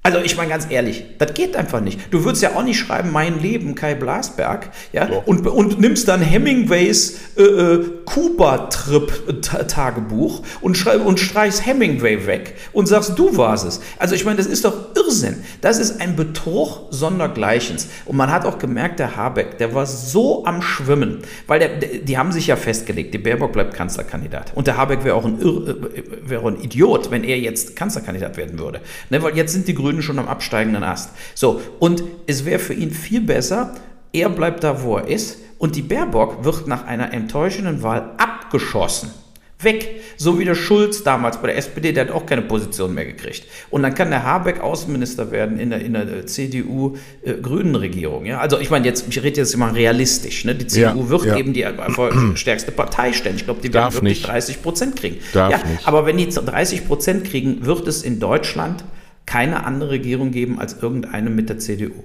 [0.05, 1.99] also ich meine ganz ehrlich, das geht einfach nicht.
[2.11, 6.21] Du würdest ja auch nicht schreiben, mein Leben, Kai Blasberg, ja, und, und nimmst dann
[6.21, 13.81] Hemingways äh, äh, Kuba-Trip-Tagebuch und, schrei- und streichst Hemingway weg und sagst, du warst es.
[13.97, 15.37] Also ich meine, das ist doch Irrsinn.
[15.61, 17.87] Das ist ein Betrug sondergleichens.
[18.05, 21.89] Und man hat auch gemerkt, der Habeck, der war so am Schwimmen, weil der, der,
[21.97, 24.51] die haben sich ja festgelegt, die Baerbock bleibt Kanzlerkandidat.
[24.53, 28.37] Und der Habeck wäre auch ein, Irr, äh, wäre ein Idiot, wenn er jetzt Kanzlerkandidat
[28.37, 28.81] werden würde.
[29.09, 31.11] Ne, weil jetzt sind die Grünen schon am absteigenden Ast.
[31.33, 33.75] So, und es wäre für ihn viel besser,
[34.13, 39.11] er bleibt da, wo er ist, und die Baerbock wird nach einer enttäuschenden Wahl abgeschossen.
[39.59, 40.01] Weg.
[40.17, 43.43] So wie der Schulz damals bei der SPD, der hat auch keine Position mehr gekriegt.
[43.69, 48.25] Und dann kann der Habeck Außenminister werden in der, in der CDU-Grünen-Regierung.
[48.25, 48.39] Ja?
[48.39, 50.43] Also ich meine, jetzt, ich rede jetzt immer realistisch.
[50.43, 50.55] Ne?
[50.55, 51.37] Die CDU Ja, wird ja.
[51.37, 51.65] eben die
[52.35, 53.37] stärkste Partei stellen.
[53.37, 54.27] Ich glaube, die Darf werden wirklich nicht.
[54.29, 55.17] 30 Prozent kriegen.
[55.33, 55.87] Darf ja, nicht.
[55.87, 58.83] Aber wenn die 30 Prozent kriegen, wird es in Deutschland
[59.25, 62.03] keine andere Regierung geben als irgendeine mit der CDU.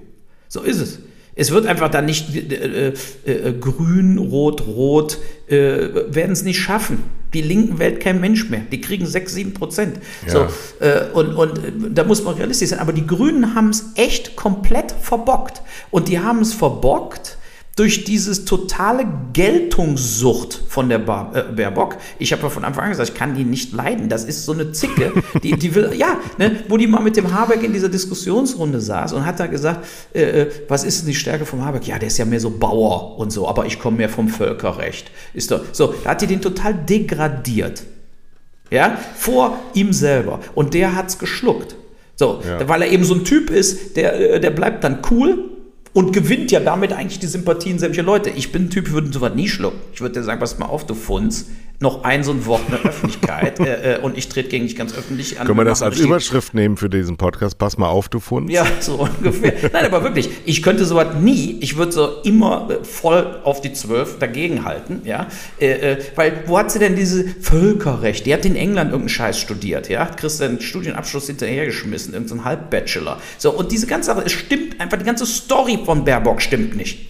[0.49, 0.99] So ist es.
[1.37, 6.59] Es wird einfach dann nicht äh, äh, äh, grün, rot, rot, äh, werden es nicht
[6.59, 7.05] schaffen.
[7.33, 8.63] Die Linken wählt kein Mensch mehr.
[8.71, 10.01] Die kriegen 6, 7 Prozent.
[10.27, 10.47] So,
[10.81, 12.81] äh, und, und äh, da muss man realistisch sein.
[12.81, 15.63] Aber die Grünen haben es echt komplett verbockt.
[15.91, 17.39] Und die haben es verbockt
[17.81, 21.97] durch dieses totale Geltungssucht von der Bar, äh, Baerbock.
[22.19, 24.11] Ich habe ja von Anfang an gesagt, ich kann die nicht leiden.
[24.11, 27.33] Das ist so eine Zicke, die, die will, ja, ne, wo die mal mit dem
[27.33, 31.15] Habeck in dieser Diskussionsrunde saß und hat da gesagt, äh, äh, was ist denn die
[31.15, 31.87] Stärke vom Habeck?
[31.87, 35.11] Ja, der ist ja mehr so Bauer und so, aber ich komme mehr vom Völkerrecht.
[35.33, 37.83] Ist doch, so, da hat die den total degradiert.
[38.71, 40.41] Ja, vor ihm selber.
[40.55, 41.77] Und der hat's geschluckt.
[42.15, 42.69] So, Ja.
[42.69, 45.51] weil er eben so ein Typ ist, der, äh, der bleibt dann cool
[45.93, 48.31] und gewinnt ja damit eigentlich die Sympathien sämtlicher Leute.
[48.31, 49.79] Ich bin ein Typ, ich würde sowas nie schlucken.
[49.93, 51.47] Ich würde dir sagen, pass mal auf, du Funz,
[51.81, 54.77] noch ein so ein Wort in der Öffentlichkeit äh, äh, und ich trete gegen dich
[54.77, 55.47] ganz öffentlich an.
[55.47, 57.57] Können wir das als Überschrift nehmen für diesen Podcast?
[57.57, 58.51] Pass mal auf, du Fund.
[58.51, 59.55] ja, so ungefähr.
[59.73, 63.73] Nein, aber wirklich, ich könnte sowas nie, ich würde so immer äh, voll auf die
[63.73, 65.27] Zwölf dagegen halten, ja,
[65.59, 68.27] äh, äh, weil wo hat sie denn diese Völkerrecht?
[68.27, 72.45] Die hat in England irgendeinen Scheiß studiert, ja, hat kriegst du einen Studienabschluss hinterhergeschmissen, irgendeinen
[72.45, 73.19] Halbbachelor.
[73.39, 77.09] So, und diese ganze Sache, es stimmt einfach, die ganze Story von Baerbock stimmt nicht.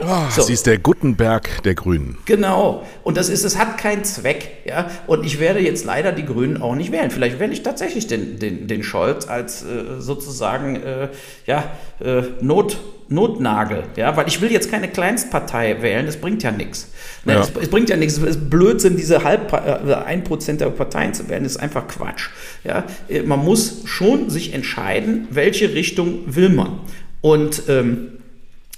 [0.00, 0.42] Oh, So.
[0.42, 2.16] Sie ist der Gutenberg der Grünen.
[2.24, 2.84] Genau.
[3.04, 4.62] Und das ist, es hat keinen Zweck.
[4.64, 4.90] Ja?
[5.06, 7.10] Und ich werde jetzt leider die Grünen auch nicht wählen.
[7.10, 11.08] Vielleicht wähle ich tatsächlich den, den, den Scholz als äh, sozusagen äh,
[11.46, 11.64] ja,
[12.00, 12.78] äh, Not,
[13.08, 13.84] Notnagel.
[13.96, 14.16] Ja?
[14.16, 16.90] Weil ich will jetzt keine Kleinstpartei wählen, das bringt ja nichts.
[17.26, 17.34] Ne?
[17.34, 17.40] Ja.
[17.40, 18.16] Es, es bringt ja nichts.
[18.16, 21.86] Es ist Blödsinn, diese halb äh, ein Prozent der Parteien zu wählen, das ist einfach
[21.86, 22.30] Quatsch.
[22.64, 22.84] Ja?
[23.08, 26.80] Äh, Man muss schon sich entscheiden, welche Richtung will man.
[27.20, 28.18] Und ähm,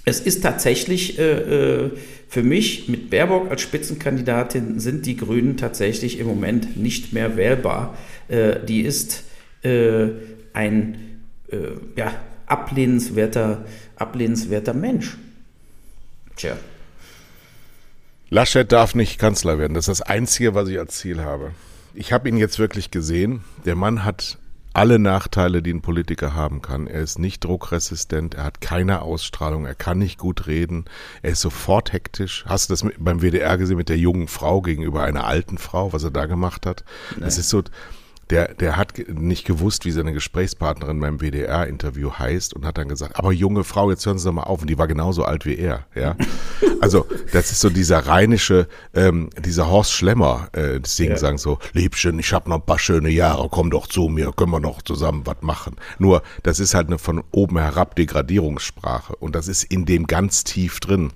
[0.05, 1.91] es ist tatsächlich äh, äh,
[2.29, 7.97] für mich mit Baerbock als Spitzenkandidatin sind die Grünen tatsächlich im Moment nicht mehr wählbar.
[8.27, 9.23] Äh, die ist
[9.63, 10.09] äh,
[10.53, 11.57] ein äh,
[11.95, 12.13] ja,
[12.45, 13.65] ablehnenswerter,
[13.95, 15.17] ablehnenswerter Mensch.
[16.35, 16.55] Tja.
[18.29, 19.73] Laschet darf nicht Kanzler werden.
[19.73, 21.51] Das ist das Einzige, was ich als Ziel habe.
[21.93, 23.43] Ich habe ihn jetzt wirklich gesehen.
[23.65, 24.37] Der Mann hat
[24.75, 26.87] alle Nachteile, die ein Politiker haben kann.
[26.87, 30.85] Er ist nicht druckresistent, er hat keine Ausstrahlung, er kann nicht gut reden,
[31.21, 32.43] er ist sofort hektisch.
[32.45, 35.93] Hast du das mit, beim WDR gesehen mit der jungen Frau gegenüber einer alten Frau,
[35.93, 36.83] was er da gemacht hat?
[37.15, 37.23] Nee.
[37.23, 37.63] Das ist so,
[38.29, 43.17] der, der hat nicht gewusst, wie seine Gesprächspartnerin beim WDR-Interview heißt und hat dann gesagt,
[43.17, 44.61] aber junge Frau, jetzt hören Sie doch mal auf.
[44.61, 46.15] Und die war genauso alt wie er, ja.
[46.81, 51.17] Also, das ist so dieser rheinische, ähm, dieser Horst Schlemmer, äh, deswegen ja.
[51.17, 54.51] sagen so, Liebchen, ich habe noch ein paar schöne Jahre, komm doch zu mir, können
[54.51, 55.77] wir noch zusammen was machen.
[55.99, 60.43] Nur, das ist halt eine von oben herab Degradierungssprache und das ist in dem ganz
[60.43, 61.11] tief drin.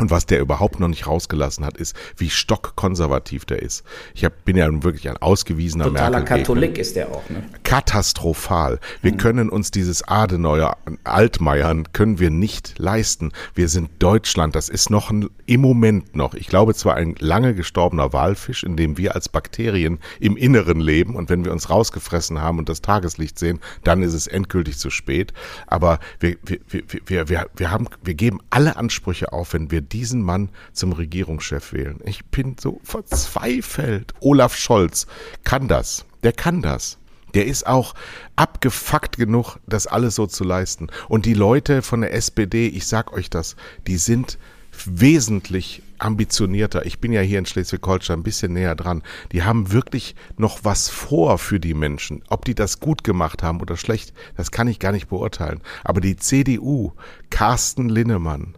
[0.00, 3.84] Und was der überhaupt noch nicht rausgelassen hat, ist, wie stockkonservativ der ist.
[4.14, 7.42] Ich hab, bin ja wirklich ein ausgewiesener Totaler Katholik ist der auch, ne?
[7.64, 8.80] Katastrophal.
[9.02, 9.16] Wir mhm.
[9.18, 13.32] können uns dieses Adenauer Altmeiern können wir nicht leisten.
[13.54, 14.54] Wir sind Deutschland.
[14.54, 18.76] Das ist noch ein, im Moment noch, ich glaube zwar ein lange gestorbener Walfisch, in
[18.76, 21.14] dem wir als Bakterien im Inneren leben.
[21.14, 24.88] Und wenn wir uns rausgefressen haben und das Tageslicht sehen, dann ist es endgültig zu
[24.88, 25.34] spät.
[25.66, 29.89] Aber wir, wir, wir, wir, wir, wir haben, wir geben alle Ansprüche auf, wenn wir
[29.92, 32.00] diesen Mann zum Regierungschef wählen.
[32.04, 34.14] Ich bin so verzweifelt.
[34.20, 35.06] Olaf Scholz
[35.44, 36.04] kann das.
[36.22, 36.98] Der kann das.
[37.34, 37.94] Der ist auch
[38.36, 40.88] abgefuckt genug, das alles so zu leisten.
[41.08, 44.38] Und die Leute von der SPD, ich sag euch das, die sind
[44.86, 46.86] wesentlich ambitionierter.
[46.86, 49.02] Ich bin ja hier in Schleswig-Holstein ein bisschen näher dran.
[49.32, 52.22] Die haben wirklich noch was vor für die Menschen.
[52.28, 55.60] Ob die das gut gemacht haben oder schlecht, das kann ich gar nicht beurteilen.
[55.84, 56.92] Aber die CDU,
[57.28, 58.56] Carsten Linnemann,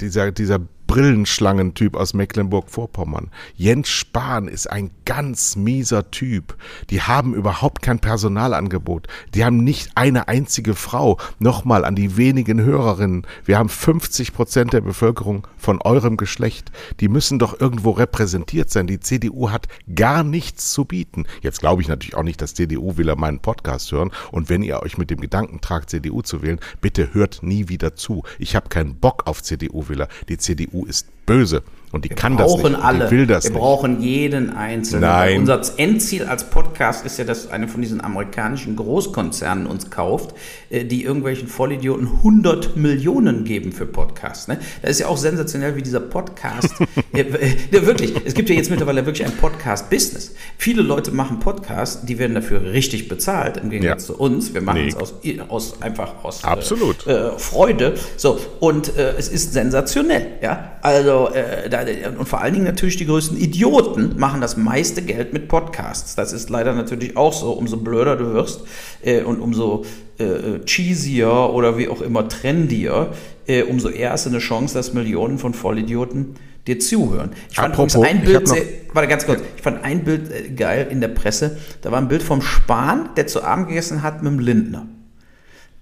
[0.00, 0.60] dieser, dieser
[0.94, 3.32] Brillenschlangentyp aus Mecklenburg-Vorpommern.
[3.56, 6.56] Jens Spahn ist ein ganz mieser Typ.
[6.88, 9.08] Die haben überhaupt kein Personalangebot.
[9.34, 11.18] Die haben nicht eine einzige Frau.
[11.40, 13.26] Nochmal an die wenigen Hörerinnen.
[13.44, 16.70] Wir haben 50 Prozent der Bevölkerung von eurem Geschlecht.
[17.00, 18.86] Die müssen doch irgendwo repräsentiert sein.
[18.86, 21.24] Die CDU hat gar nichts zu bieten.
[21.42, 24.12] Jetzt glaube ich natürlich auch nicht, dass CDU-Wähler meinen Podcast hören.
[24.30, 27.96] Und wenn ihr euch mit dem Gedanken tragt, CDU zu wählen, bitte hört nie wieder
[27.96, 28.22] zu.
[28.38, 30.06] Ich habe keinen Bock auf CDU-Wähler.
[30.28, 31.62] Die CDU ist böse.
[31.94, 32.74] Und die wir kann das nicht.
[32.74, 33.04] Alle.
[33.04, 33.60] Die will das wir nicht.
[33.60, 35.02] brauchen jeden Einzelnen.
[35.02, 35.38] Nein.
[35.38, 40.34] Unser Endziel als Podcast ist ja, dass einer von diesen amerikanischen Großkonzernen uns kauft,
[40.70, 44.48] äh, die irgendwelchen Vollidioten 100 Millionen geben für Podcasts.
[44.48, 44.58] Ne?
[44.82, 46.74] Das ist ja auch sensationell, wie dieser Podcast.
[47.12, 50.34] äh, äh, wirklich, es gibt ja jetzt mittlerweile wirklich ein Podcast-Business.
[50.58, 54.14] Viele Leute machen Podcasts, die werden dafür richtig bezahlt, im Gegensatz ja.
[54.14, 54.52] zu uns.
[54.52, 54.88] Wir machen nee.
[54.88, 55.14] es aus,
[55.46, 57.06] aus, einfach aus Absolut.
[57.06, 57.94] Äh, Freude.
[58.16, 60.38] So, und äh, es ist sensationell.
[60.42, 60.72] Ja?
[60.82, 61.30] Also,
[61.70, 61.83] da
[62.18, 66.14] und vor allen Dingen natürlich die größten Idioten machen das meiste Geld mit Podcasts.
[66.14, 67.52] Das ist leider natürlich auch so.
[67.52, 68.62] Umso blöder du wirst
[69.02, 69.84] äh, und umso
[70.18, 73.12] äh, cheesier oder wie auch immer trendier,
[73.46, 76.34] äh, umso eher hast du eine Chance, dass Millionen von Vollidioten
[76.66, 77.30] dir zuhören.
[77.50, 80.88] Ich fand Apropos, ein Bild, sehr, warte ganz kurz, ich fand ein Bild äh, geil
[80.90, 81.58] in der Presse.
[81.82, 84.86] Da war ein Bild vom Spahn, der zu Abend gegessen hat mit dem Lindner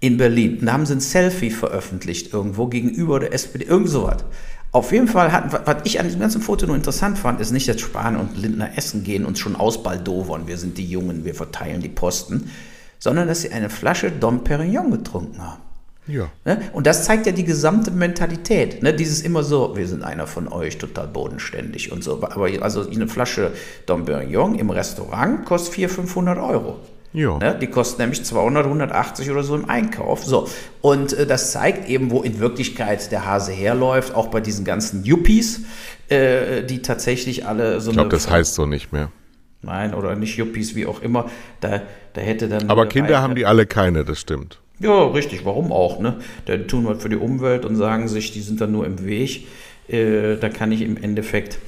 [0.01, 0.59] in Berlin.
[0.59, 4.25] Und da haben sie ein Selfie veröffentlicht irgendwo gegenüber der SPD, irgend sowas.
[4.73, 7.69] Auf jeden Fall hat, was ich an diesem ganzen Foto nur interessant fand, ist nicht,
[7.69, 11.83] dass Spahn und Lindner essen gehen, und schon ausbaldowern, wir sind die Jungen, wir verteilen
[11.83, 12.51] die Posten,
[12.99, 15.61] sondern dass sie eine Flasche Dom Perignon getrunken haben.
[16.07, 16.31] Ja.
[16.45, 16.63] Ne?
[16.73, 18.83] Und das zeigt ja die gesamte Mentalität.
[18.83, 18.95] Ne?
[18.95, 22.23] Dieses immer so, wir sind einer von euch, total bodenständig und so.
[22.23, 23.53] Aber also eine Flasche
[23.87, 26.81] Dom Perignon im Restaurant kostet 400, 500 Euro.
[27.13, 27.39] Ja.
[27.39, 27.59] Ne?
[27.61, 30.25] Die kosten nämlich 200, 180 oder so im Einkauf.
[30.25, 30.49] So.
[30.81, 35.05] Und äh, das zeigt eben, wo in Wirklichkeit der Hase herläuft, auch bei diesen ganzen
[35.05, 35.63] Yuppies,
[36.09, 39.11] äh, die tatsächlich alle so Ich glaube, das heißt so nicht mehr.
[39.63, 41.31] Nein, oder nicht Yuppies, wie auch immer.
[41.61, 41.83] Da,
[42.15, 42.69] da hätte dann.
[42.69, 44.59] Aber Kinder haben die alle keine, das stimmt.
[44.81, 46.17] Ja, richtig, warum auch, ne?
[46.47, 49.47] Da tun wir für die Umwelt und sagen sich, die sind dann nur im Weg.
[49.87, 51.61] Äh, da kann ich im Endeffekt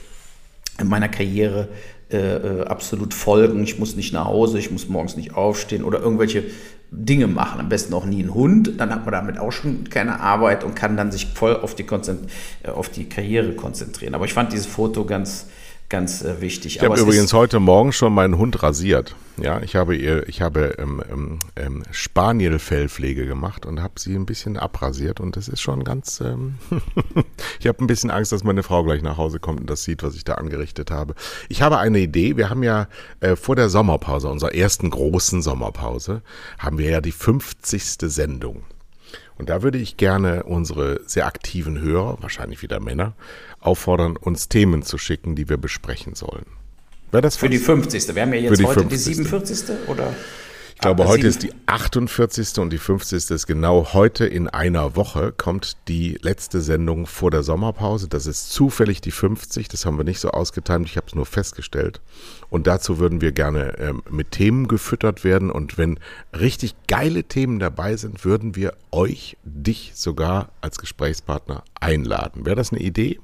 [0.80, 1.68] in meiner Karriere
[2.14, 3.64] äh, äh, absolut folgen.
[3.64, 6.44] Ich muss nicht nach Hause, ich muss morgens nicht aufstehen oder irgendwelche
[6.92, 7.59] Dinge machen.
[7.59, 8.79] Am besten auch nie einen Hund.
[8.79, 11.83] Dann hat man damit auch schon keine Arbeit und kann dann sich voll auf die,
[11.83, 12.31] Konzent
[12.62, 14.14] äh, auf die Karriere konzentrieren.
[14.14, 15.48] Aber ich fand dieses Foto ganz,
[15.88, 16.77] ganz äh, wichtig.
[16.77, 19.14] Ich habe übrigens heute Morgen schon meinen Hund rasiert.
[19.37, 24.27] Ja, ich habe ihr, ich habe ähm, ähm, ähm Spanielfellpflege gemacht und habe sie ein
[24.27, 26.20] bisschen abrasiert und das ist schon ganz.
[26.20, 26.55] Ähm
[27.61, 30.03] ich habe ein bisschen Angst, dass meine Frau gleich nach Hause kommt und das sieht,
[30.03, 31.14] was ich da angerichtet habe.
[31.49, 32.37] Ich habe eine Idee.
[32.37, 32.88] Wir haben ja
[33.20, 36.23] äh, vor der Sommerpause, unserer ersten großen Sommerpause,
[36.59, 37.83] haben wir ja die 50.
[38.03, 38.62] Sendung.
[39.37, 43.14] Und da würde ich gerne unsere sehr aktiven Hörer, wahrscheinlich wieder Männer,
[43.64, 46.46] auffordern, uns Themen zu schicken, die wir besprechen sollen.
[47.11, 48.14] Wäre das Für die 50.
[48.14, 48.88] Wir haben ja jetzt heute 50.
[48.88, 49.88] die 47.
[49.88, 50.14] oder?
[50.85, 52.59] glaube, heute ist die 48.
[52.59, 53.31] und die 50.
[53.31, 58.07] ist genau heute in einer Woche kommt die letzte Sendung vor der Sommerpause.
[58.07, 59.68] Das ist zufällig die 50.
[59.68, 60.87] Das haben wir nicht so ausgetimt.
[60.87, 62.03] Ich habe es nur festgestellt.
[62.50, 65.50] Und dazu würden wir gerne ähm, mit Themen gefüttert werden.
[65.50, 65.98] Und wenn
[66.38, 72.44] richtig geile Themen dabei sind, würden wir euch, dich sogar als Gesprächspartner einladen.
[72.44, 73.20] Wäre das eine Idee?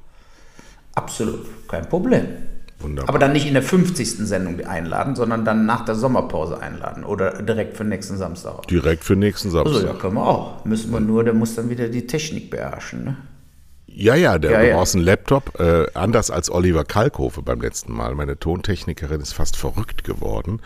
[0.95, 2.27] Absolut, kein Problem.
[2.81, 3.11] Wunderbar.
[3.11, 4.27] Aber dann nicht in der 50.
[4.27, 8.67] Sendung einladen, sondern dann nach der Sommerpause einladen oder direkt für nächsten Samstag.
[8.69, 9.75] Direkt für nächsten Samstag.
[9.75, 10.65] Also ja, können wir auch.
[10.65, 13.05] Müssen wir nur, der muss dann wieder die Technik beherrschen.
[13.05, 13.17] Ne?
[13.93, 14.77] Ja, ja, der, Ja, du ja.
[14.77, 15.59] brauchst einen Laptop.
[15.59, 18.15] Äh, anders als Oliver Kalkofe beim letzten Mal.
[18.15, 20.63] Meine Tontechnikerin ist fast verrückt geworden.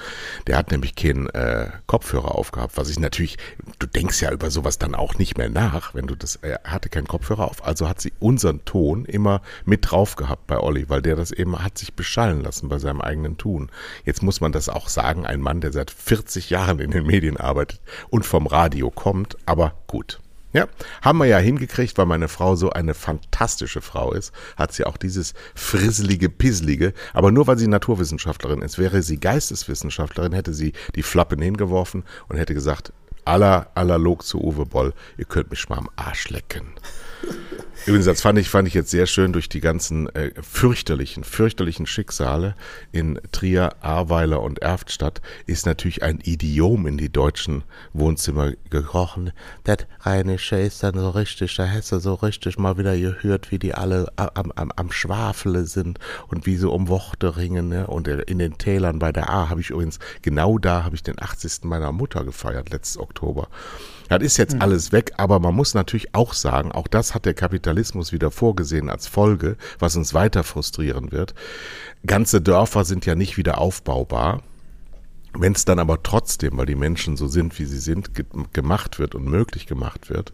[0.46, 3.38] Der hat nämlich keinen äh, Kopfhörer aufgehabt, was ich natürlich,
[3.78, 6.90] du denkst ja über sowas dann auch nicht mehr nach, wenn du das, er hatte
[6.90, 7.64] keinen Kopfhörer auf.
[7.64, 11.58] Also hat sie unseren Ton immer mit drauf gehabt bei Olli, weil der das eben
[11.64, 13.70] hat sich beschallen lassen bei seinem eigenen Tun.
[14.04, 17.38] Jetzt muss man das auch sagen, ein Mann, der seit 40 Jahren in den Medien
[17.38, 20.20] arbeitet und vom Radio kommt, aber gut.
[20.54, 20.68] Ja,
[21.02, 24.96] haben wir ja hingekriegt, weil meine Frau so eine fantastische Frau ist, hat sie auch
[24.96, 28.78] dieses frisselige, pisselige, aber nur weil sie Naturwissenschaftlerin ist.
[28.78, 32.92] Wäre sie Geisteswissenschaftlerin, hätte sie die Flappen hingeworfen und hätte gesagt,
[33.24, 36.68] aller, analog zu Uwe Boll, ihr könnt mich mal am Arsch lecken.
[37.86, 41.86] Übrigens, das fand ich, fand ich jetzt sehr schön durch die ganzen äh, fürchterlichen, fürchterlichen
[41.86, 42.54] Schicksale
[42.92, 49.32] in Trier, Ahrweiler und Erftstadt ist natürlich ein Idiom in die deutschen Wohnzimmer gekrochen.
[49.64, 53.74] Das Rheinische ist dann so richtig, da du so richtig mal wieder gehört, wie die
[53.74, 57.68] alle am, am, am Schwafele sind und wie sie um Worte ringen.
[57.68, 57.86] Ne?
[57.86, 61.20] Und in den Tälern bei der A habe ich übrigens, genau da habe ich den
[61.20, 61.64] 80.
[61.64, 63.48] meiner Mutter gefeiert, letztes Oktober.
[64.14, 67.34] Das ist jetzt alles weg, aber man muss natürlich auch sagen, auch das hat der
[67.34, 71.34] Kapitalismus wieder vorgesehen als Folge, was uns weiter frustrieren wird.
[72.06, 74.42] Ganze Dörfer sind ja nicht wieder aufbaubar.
[75.36, 79.00] Wenn es dann aber trotzdem, weil die Menschen so sind, wie sie sind, ge gemacht
[79.00, 80.32] wird und möglich gemacht wird,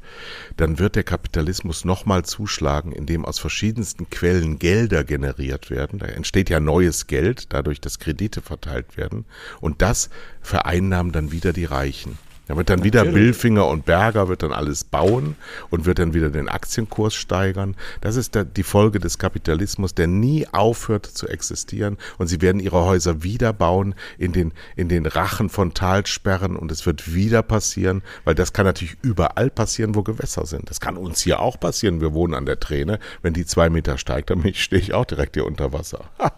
[0.58, 6.00] dann wird der Kapitalismus nochmal zuschlagen, indem aus verschiedensten Quellen Gelder generiert werden.
[6.00, 9.24] Da entsteht ja neues Geld, dadurch, dass Kredite verteilt werden.
[9.62, 10.10] Und das
[10.42, 12.18] vereinnahmen dann wieder die Reichen.
[12.50, 15.36] Da wird dann wieder Billfinger und Berger wird dann alles bauen
[15.70, 17.76] und wird dann wieder den Aktienkurs steigern.
[18.00, 21.96] Das ist der, die Folge des Kapitalismus, der nie aufhört zu existieren.
[22.18, 26.72] Und sie werden ihre Häuser wieder bauen in den, in den Rachen von Talsperren und
[26.72, 30.70] es wird wieder passieren, weil das kann natürlich überall passieren, wo Gewässer sind.
[30.70, 32.00] Das kann uns hier auch passieren.
[32.00, 32.98] Wir wohnen an der Träne.
[33.22, 36.00] Wenn die zwei Meter steigt, dann stehe ich auch direkt hier unter Wasser.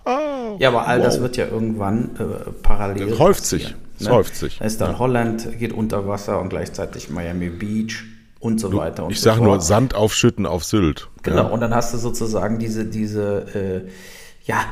[0.59, 1.23] Ja, aber all das Wow.
[1.23, 3.09] wird ja irgendwann äh, parallel.
[3.11, 3.75] Das häuft sich.
[4.05, 4.59] Passieren, Das häuft sich.
[4.59, 8.05] Da ist dann Holland geht unter Wasser und gleichzeitig Miami Beach
[8.41, 9.61] und so weiter und Ich so sage nur.
[9.61, 11.09] Sand aufschütten auf Sylt.
[11.23, 11.49] Genau, Ja.
[11.49, 13.91] und dann hast du sozusagen diese, diese, äh,
[14.47, 14.65] ja,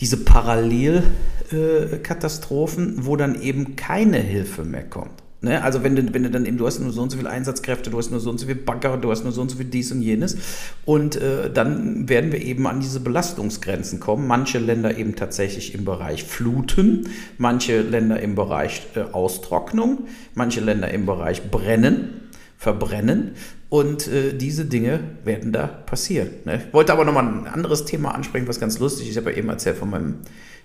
[0.00, 5.22] diese Parallelkatastrophen, wo dann eben keine Hilfe mehr kommt.
[5.40, 5.62] Ne?
[5.62, 7.90] Also wenn du, wenn du dann eben, du hast nur so und so viele Einsatzkräfte,
[7.90, 9.66] du hast nur so und so viel Bagger, du hast nur so und so viel
[9.66, 10.36] dies und jenes.
[10.84, 14.26] Und äh, dann werden wir eben an diese Belastungsgrenzen kommen.
[14.26, 20.90] Manche Länder eben tatsächlich im Bereich Fluten, manche Länder im Bereich äh, Austrocknung, manche Länder
[20.90, 22.22] im Bereich Brennen
[22.56, 23.32] verbrennen.
[23.68, 26.30] Und äh, diese Dinge werden da passieren.
[26.44, 26.62] Ne?
[26.66, 29.12] Ich wollte aber nochmal ein anderes Thema ansprechen, was ganz lustig ist.
[29.12, 30.14] Ich habe ja eben erzählt von meinem,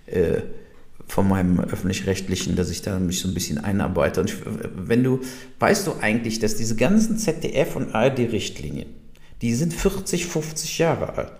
[0.06, 0.40] äh,
[1.06, 4.20] von meinem öffentlich-rechtlichen, dass ich da mich so ein bisschen einarbeite.
[4.20, 4.36] Und ich,
[4.74, 5.20] wenn du,
[5.58, 8.88] weißt du eigentlich, dass diese ganzen ZDF- und ARD-Richtlinien,
[9.42, 11.32] die sind 40, 50 Jahre alt.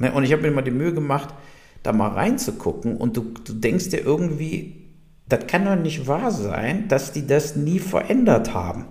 [0.00, 0.12] Ne?
[0.12, 1.34] Und ich habe mir mal die Mühe gemacht,
[1.82, 4.88] da mal reinzugucken und du, du denkst dir irgendwie,
[5.28, 8.86] das kann doch nicht wahr sein, dass die das nie verändert haben.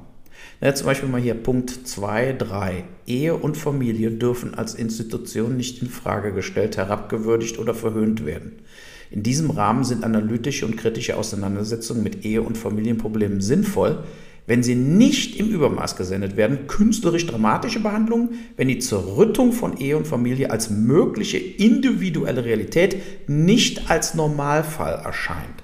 [0.62, 2.84] Ja, zum Beispiel mal hier Punkt 2, 3.
[3.06, 8.54] Ehe und Familie dürfen als Institution nicht in Frage gestellt, herabgewürdigt oder verhöhnt werden.
[9.10, 14.00] In diesem Rahmen sind analytische und kritische Auseinandersetzungen mit Ehe- und Familienproblemen sinnvoll,
[14.48, 19.98] wenn sie nicht im Übermaß gesendet werden, künstlerisch dramatische Behandlungen, wenn die Zerrüttung von Ehe
[19.98, 22.96] und Familie als mögliche individuelle Realität
[23.28, 25.64] nicht als Normalfall erscheint.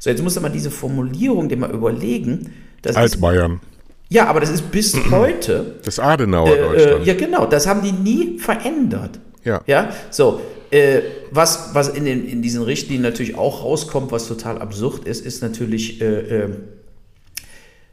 [0.00, 2.52] So, jetzt muss man diese Formulierung dir mal überlegen.
[2.82, 3.60] Das ist, Altbayern.
[4.08, 5.76] ja, aber das ist bis heute.
[5.84, 7.06] Das Adenauer Äh, Deutschland.
[7.06, 9.20] ja, genau, das haben die nie verändert.
[9.44, 9.60] Ja.
[9.66, 10.40] Ja, so.
[10.70, 11.00] Äh,
[11.30, 15.42] was, was in, den, in diesen Richtlinien natürlich auch rauskommt, was total absurd ist, ist
[15.42, 16.48] natürlich, äh, äh,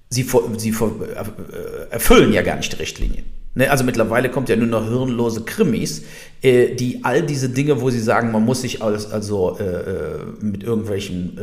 [0.10, 0.26] sie,
[0.58, 0.74] sie
[1.92, 3.26] erfüllen ja gar nicht die Richtlinien.
[3.56, 6.04] Ne, also mittlerweile kommt ja nur noch hirnlose Krimis,
[6.42, 10.19] äh, die all diese Dinge, wo sie sagen, man muss sich als, also äh, äh,
[10.42, 11.38] mit irgendwelchen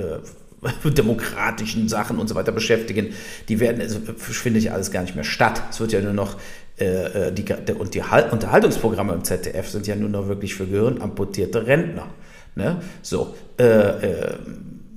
[0.85, 3.14] demokratischen Sachen und so weiter beschäftigen,
[3.49, 5.62] die werden, also, findet ja alles gar nicht mehr statt.
[5.70, 6.37] Es wird ja nur noch
[6.81, 10.66] äh, äh, die, und die Hal- Unterhaltungsprogramme im ZDF sind ja nur noch wirklich für
[10.66, 12.07] gehirnamputierte Rentner.
[12.55, 12.81] Ne?
[13.03, 14.39] So, äh, äh,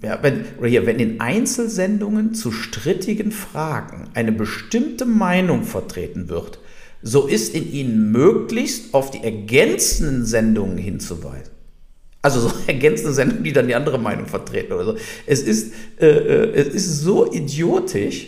[0.02, 6.60] ja, wenn, hier, wenn in Einzelsendungen zu strittigen Fragen eine bestimmte Meinung vertreten wird,
[7.02, 11.52] so ist in ihnen möglichst auf die ergänzenden Sendungen hinzuweisen.
[12.22, 14.98] Also so ergänzende Sendungen, die dann die andere Meinung vertreten oder so.
[15.26, 18.28] Es ist, äh, äh es ist so idiotisch,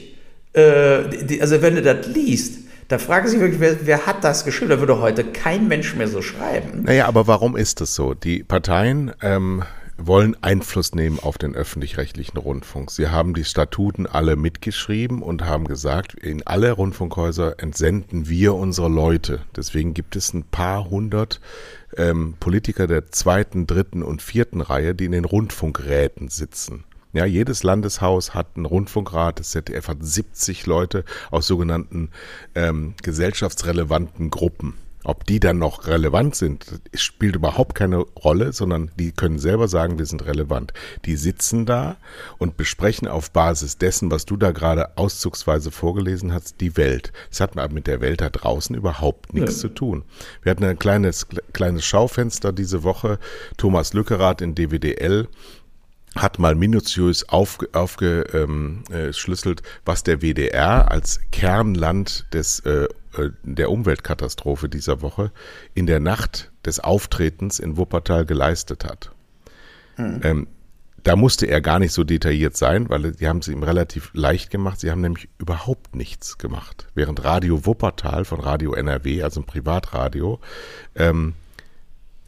[0.58, 4.70] die, also wenn du das liest, da fragen sich wirklich, wer, wer, hat das geschrieben?
[4.70, 6.84] Da würde heute kein Mensch mehr so schreiben.
[6.84, 8.14] Naja, aber warum ist das so?
[8.14, 9.64] Die Parteien ähm,
[9.98, 12.92] wollen Einfluss nehmen auf den öffentlich-rechtlichen Rundfunk.
[12.92, 18.90] Sie haben die Statuten alle mitgeschrieben und haben gesagt, in alle Rundfunkhäuser entsenden wir unsere
[18.90, 19.42] Leute.
[19.56, 21.40] Deswegen gibt es ein paar hundert
[21.98, 26.84] ähm, Politiker der zweiten, dritten und vierten Reihe, die in den Rundfunkräten sitzen.
[27.16, 32.10] Ja, jedes Landeshaus hat einen Rundfunkrat, das ZDF hat 70 Leute aus sogenannten
[32.56, 34.74] ähm, gesellschaftsrelevanten Gruppen.
[35.06, 39.98] Ob die dann noch relevant sind, spielt überhaupt keine Rolle, sondern die können selber sagen,
[39.98, 40.74] wir sind relevant.
[41.06, 41.96] Die sitzen da
[42.38, 47.14] und besprechen auf Basis dessen, was du da gerade auszugsweise vorgelesen hast, die Welt.
[47.30, 49.60] Das hat mit der Welt da draußen überhaupt nichts ja.
[49.62, 50.04] zu tun.
[50.42, 53.20] Wir hatten ein kleines, kleines Schaufenster diese Woche.
[53.56, 55.30] Thomas Lückerath in DWDL
[56.16, 59.12] hat mal minutiös aufgeschlüsselt, aufge, ähm, äh,
[59.86, 62.88] was der WDR als Kernland des, äh,
[63.18, 65.32] äh, der Umweltkatastrophe dieser Woche
[65.74, 69.12] in der Nacht des Auftretens in Wuppertal geleistet hat.
[69.96, 70.22] Hm.
[70.24, 70.48] Ähm,
[71.04, 74.50] da musste er gar nicht so detailliert sein, weil die haben es ihm relativ leicht
[74.50, 74.80] gemacht.
[74.80, 76.88] Sie haben nämlich überhaupt nichts gemacht.
[76.96, 80.40] Während Radio Wuppertal von Radio NRW, also ein Privatradio,
[80.96, 81.36] ähm,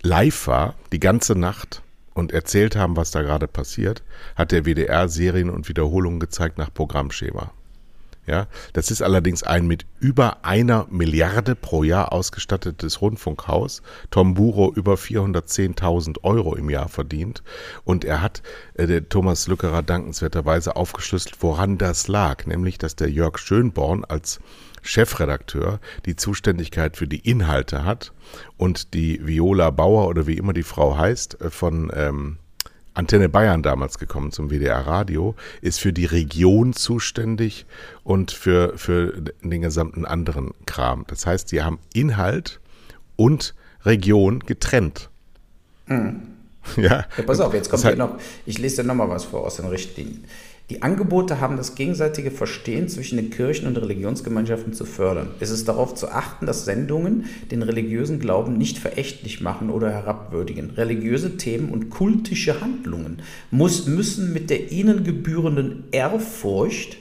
[0.03, 1.81] live war die ganze Nacht
[2.18, 4.03] und erzählt haben, was da gerade passiert,
[4.36, 7.51] hat der WDR Serien und Wiederholungen gezeigt nach Programmschema.
[8.26, 13.82] Ja, das ist allerdings ein mit über einer Milliarde pro Jahr ausgestattetes Rundfunkhaus.
[14.11, 17.41] Tom Buro über 410.000 Euro im Jahr verdient.
[17.86, 18.41] Und er hat,
[18.74, 22.45] äh, der Thomas Lückerer dankenswerterweise aufgeschlüsselt, woran das lag.
[22.45, 24.41] Nämlich, dass der Jörg Schönborn als
[24.82, 28.13] Chefredakteur die Zuständigkeit für die Inhalte hat
[28.57, 32.38] und die Viola Bauer oder wie immer die Frau heißt äh, von ähm,
[32.97, 37.67] Antenne Bayern damals gekommen zum WDR Radio, ist für die Region zuständig
[38.03, 41.05] und für, für den gesamten anderen Kram.
[41.07, 42.59] Das heißt, sie haben Inhalt
[43.15, 43.53] und
[43.86, 45.11] Region getrennt.
[45.86, 46.21] Mhm.
[46.75, 47.05] Ja.
[47.15, 47.23] ja.
[47.23, 50.25] Pass auf, jetzt kommt hier noch, ich lese dir nochmal was vor aus den Richtlinien.
[50.70, 55.30] Die Angebote haben das gegenseitige Verstehen zwischen den Kirchen und Religionsgemeinschaften zu fördern.
[55.39, 60.72] Es ist darauf zu achten, dass Sendungen den religiösen Glauben nicht verächtlich machen oder herabwürdigen.
[60.72, 66.97] Religiöse Themen und kultische Handlungen muss, müssen mit der ihnen gebührenden Ehrfurcht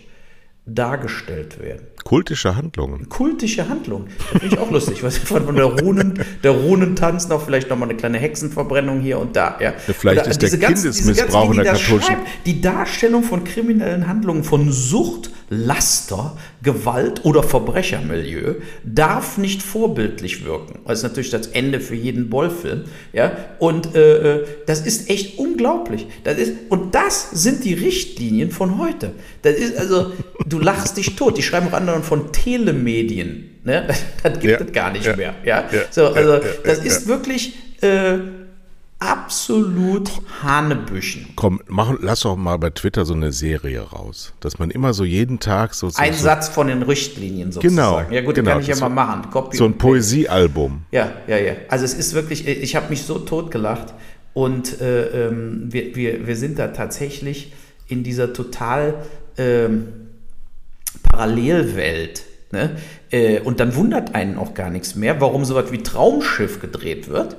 [0.67, 1.87] dargestellt werden.
[2.05, 3.09] Kultische Handlungen.
[3.09, 4.09] Kultische Handlungen.
[4.19, 5.03] Das finde ich auch lustig.
[5.03, 9.35] Was von der Runen, der Runentanz noch vielleicht noch mal eine kleine Hexenverbrennung hier und
[9.35, 9.57] da.
[9.61, 9.71] Ja.
[9.71, 12.17] ja vielleicht Oder ist der Kindesmissbrauch in der katholischen.
[12.45, 20.81] Die Darstellung von kriminellen Handlungen, von Sucht, Laster, Gewalt oder Verbrechermilieu darf nicht vorbildlich wirken.
[20.87, 22.85] Das ist natürlich das Ende für jeden Bollfilm.
[23.13, 23.37] Ja?
[23.59, 26.07] Und äh, äh, das ist echt unglaublich.
[26.25, 29.13] Das ist, und das sind die Richtlinien von heute.
[29.43, 30.13] Das ist also,
[30.47, 31.39] du lachst dich tot.
[31.39, 33.61] Die schreiben auch anderen von Telemedien.
[33.63, 33.87] Ne?
[34.23, 35.35] Das gibt ja, es gar nicht ja, mehr.
[35.45, 35.69] Ja?
[35.71, 37.55] ja so, also das ist wirklich.
[37.83, 38.46] Äh,
[38.99, 40.11] absolut
[40.43, 41.29] Hanebüchen.
[41.37, 45.05] Komm, mach, lass doch mal bei Twitter so eine Serie raus, dass man immer so
[45.05, 45.91] jeden Tag so...
[45.97, 48.09] Ein so, Satz von den Richtlinien sozusagen.
[48.09, 48.15] Genau.
[48.15, 49.31] Ja gut, genau, kann ich ja mal machen.
[49.31, 50.87] Copy so ein Poesiealbum.
[50.93, 51.53] Ja, ja, ja.
[51.69, 53.93] Also es ist wirklich, ich habe mich so tot gelacht
[54.33, 57.53] und äh, ähm, wir, wir, wir sind da tatsächlich
[57.89, 58.95] in dieser total
[59.37, 59.89] ähm,
[61.03, 62.25] Parallelwelt.
[62.51, 62.77] Ne?
[63.11, 67.09] Äh, und dann wundert einen auch gar nichts mehr, warum so was wie Traumschiff gedreht
[67.09, 67.37] wird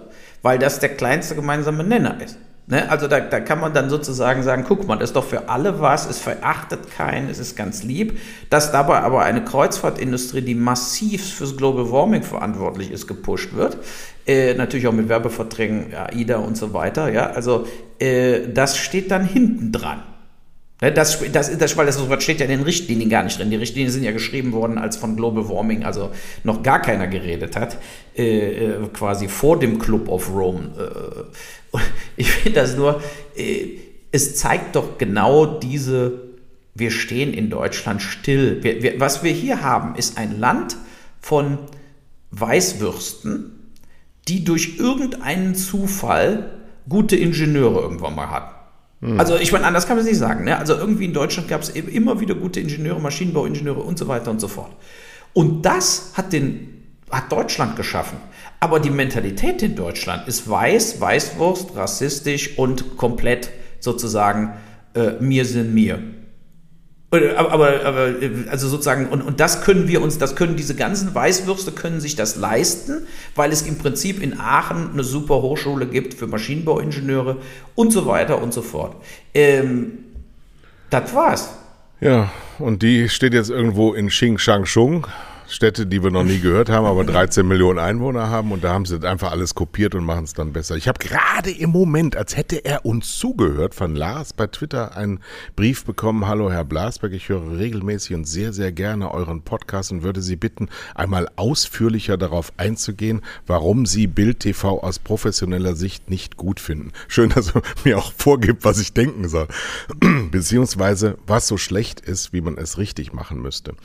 [0.48, 2.38] weil das der kleinste gemeinsame Nenner ist.
[2.68, 2.90] Ne?
[2.90, 5.82] Also da, da kann man dann sozusagen sagen, guck mal, das ist doch für alle
[5.82, 8.18] was, es verachtet keinen, es ist ganz lieb.
[8.50, 13.78] Dass dabei aber eine Kreuzfahrtindustrie, die massiv fürs Global Warming verantwortlich ist, gepusht wird,
[14.26, 17.68] äh, natürlich auch mit Werbeverträgen, AIDA und so weiter, ja, also
[18.00, 20.02] äh, das steht dann hinten dran.
[20.80, 23.50] Ne, das, das, das, weil das steht ja in den Richtlinien gar nicht drin.
[23.50, 26.12] Die Richtlinien sind ja geschrieben worden, als von Global Warming also
[26.44, 27.78] noch gar keiner geredet hat,
[28.16, 30.70] äh, äh quasi vor dem Club of Rome.
[31.74, 31.80] Äh,
[32.18, 33.02] ich finde das nur,
[33.36, 33.70] äh,
[34.12, 36.22] es zeigt doch genau diese,
[36.76, 38.64] wir stehen in Deutschland still.
[38.64, 40.78] Wir, wir, was wir hier haben, ist ein Land
[41.20, 41.58] von
[42.30, 43.74] Weißwürsten,
[44.28, 46.52] die durch irgendeinen Zufall
[46.88, 48.57] gute Ingenieure irgendwann mal hatten.
[49.02, 49.20] Hm.
[49.20, 50.46] Also ich meine, anders kann man es nicht sagen.
[50.46, 50.58] Ne?
[50.58, 54.40] Also irgendwie in Deutschland gab es immer wieder gute Ingenieure, Maschinenbauingenieure und so weiter und
[54.40, 54.72] so fort.
[55.34, 58.18] Und das hat, den, hat Deutschland geschaffen.
[58.60, 64.54] Aber die Mentalität in Deutschland ist weiß, Weißwurst, rassistisch und komplett sozusagen
[64.96, 66.00] äh, mir sind mir.
[67.10, 68.16] Aber, aber, aber,
[68.50, 72.18] also sozusagen, und, und das können wir uns, das können diese ganzen Weißwürste können sich
[72.18, 77.38] das leisten, weil es im Prinzip in Aachen eine super Hochschule gibt für Maschinenbauingenieure
[77.76, 78.98] und so weiter und so fort.
[79.34, 80.00] Ähm,
[80.90, 81.50] das war's.
[82.02, 82.30] Ja,
[82.60, 85.08] und die steht jetzt irgendwo in Xing Shang Shung
[85.50, 88.86] Städte, die wir noch nie gehört haben, aber 13 Millionen Einwohner haben und da haben
[88.86, 90.76] sie einfach alles kopiert und machen es dann besser.
[90.76, 95.22] Ich habe gerade im Moment, als hätte er uns zugehört, von Lars bei Twitter einen
[95.56, 96.28] Brief bekommen.
[96.28, 100.36] Hallo Herr Blasberg, ich höre regelmäßig und sehr, sehr gerne euren Podcast und würde Sie
[100.36, 106.92] bitten, einmal ausführlicher darauf einzugehen, warum Sie Bild TV aus professioneller Sicht nicht gut finden.
[107.08, 109.48] Schön, dass er mir auch vorgibt, was ich denken soll.
[110.30, 113.76] Beziehungsweise, was so schlecht ist, wie man es richtig machen müsste.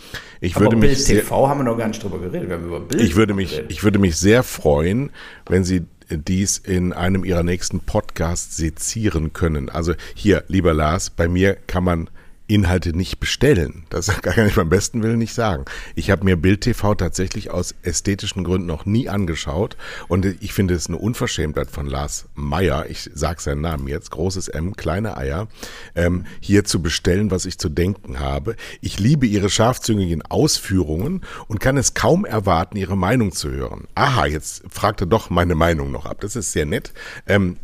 [0.41, 2.49] Ich aber würde Bild mich TV haben wir noch gar nicht drüber geredet.
[2.49, 3.71] Wir haben über Bild ich würde mich, geredet.
[3.71, 5.11] ich würde mich sehr freuen,
[5.47, 9.69] wenn Sie dies in einem Ihrer nächsten Podcasts sezieren können.
[9.69, 12.11] Also hier, lieber Lars, bei mir kann man
[12.47, 13.85] Inhalte nicht bestellen.
[13.91, 15.65] Das kann ich beim besten Willen nicht sagen.
[15.95, 19.77] Ich habe mir Bild TV tatsächlich aus ästhetischen Gründen noch nie angeschaut
[20.09, 24.49] und ich finde es eine Unverschämtheit von Lars Meyer, ich sage seinen Namen jetzt, großes
[24.49, 25.49] M, kleine Eier,
[25.95, 28.57] ähm, hier zu bestellen, was ich zu denken habe.
[28.81, 33.87] Ich liebe ihre scharfzüngigen Ausführungen und kann es kaum erwarten, ihre Meinung zu hören.
[33.95, 36.21] Aha, jetzt fragt er doch meine Meinung noch ab.
[36.21, 36.93] Das ist sehr nett.
[37.27, 37.57] Ähm,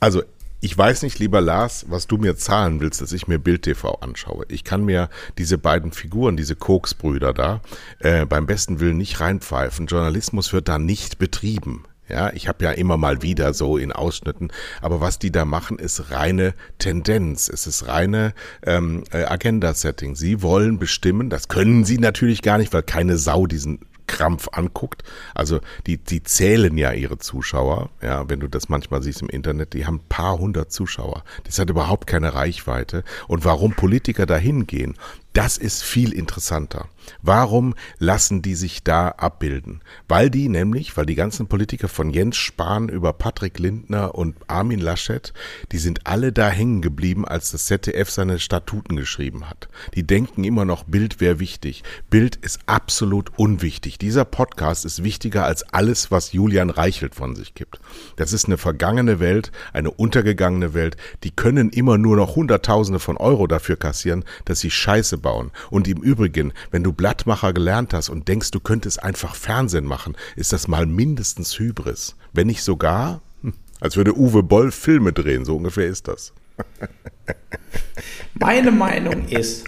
[0.00, 0.22] also
[0.64, 3.96] ich weiß nicht, lieber Lars, was du mir zahlen willst, dass ich mir Bild TV
[3.96, 4.46] anschaue.
[4.48, 7.60] Ich kann mir diese beiden Figuren, diese Koksbrüder da,
[7.98, 9.88] äh, beim besten Willen nicht reinpfeifen.
[9.88, 11.84] Journalismus wird da nicht betrieben.
[12.08, 14.48] Ja, ich habe ja immer mal wieder so in Ausschnitten,
[14.80, 17.50] aber was die da machen, ist reine Tendenz.
[17.50, 20.16] Es ist reine ähm, äh, Agenda-Setting.
[20.16, 25.02] Sie wollen bestimmen, das können sie natürlich gar nicht, weil keine Sau diesen Krampf anguckt.
[25.34, 27.90] Also die, die zählen ja ihre Zuschauer.
[28.02, 31.24] Ja, wenn du das manchmal siehst im Internet, die haben ein paar hundert Zuschauer.
[31.44, 33.04] Das hat überhaupt keine Reichweite.
[33.28, 34.96] Und warum Politiker dahin gehen,
[35.32, 36.88] das ist viel interessanter.
[37.22, 39.80] Warum lassen die sich da abbilden?
[40.08, 44.80] Weil die nämlich, weil die ganzen Politiker von Jens Spahn über Patrick Lindner und Armin
[44.80, 45.32] Laschet,
[45.72, 49.68] die sind alle da hängen geblieben, als das ZDF seine Statuten geschrieben hat.
[49.94, 51.82] Die denken immer noch, Bild wäre wichtig.
[52.10, 53.98] Bild ist absolut unwichtig.
[53.98, 57.80] Dieser Podcast ist wichtiger als alles, was Julian Reichelt von sich gibt.
[58.16, 60.96] Das ist eine vergangene Welt, eine untergegangene Welt.
[61.22, 65.50] Die können immer nur noch Hunderttausende von Euro dafür kassieren, dass sie Scheiße bauen.
[65.70, 70.16] Und im Übrigen, wenn du Blattmacher gelernt hast und denkst, du könntest einfach Fernsehen machen,
[70.36, 72.16] ist das mal mindestens Hybris.
[72.32, 76.32] Wenn nicht sogar, hm, als würde Uwe Boll Filme drehen, so ungefähr ist das.
[78.34, 79.64] Meine Meinung ist,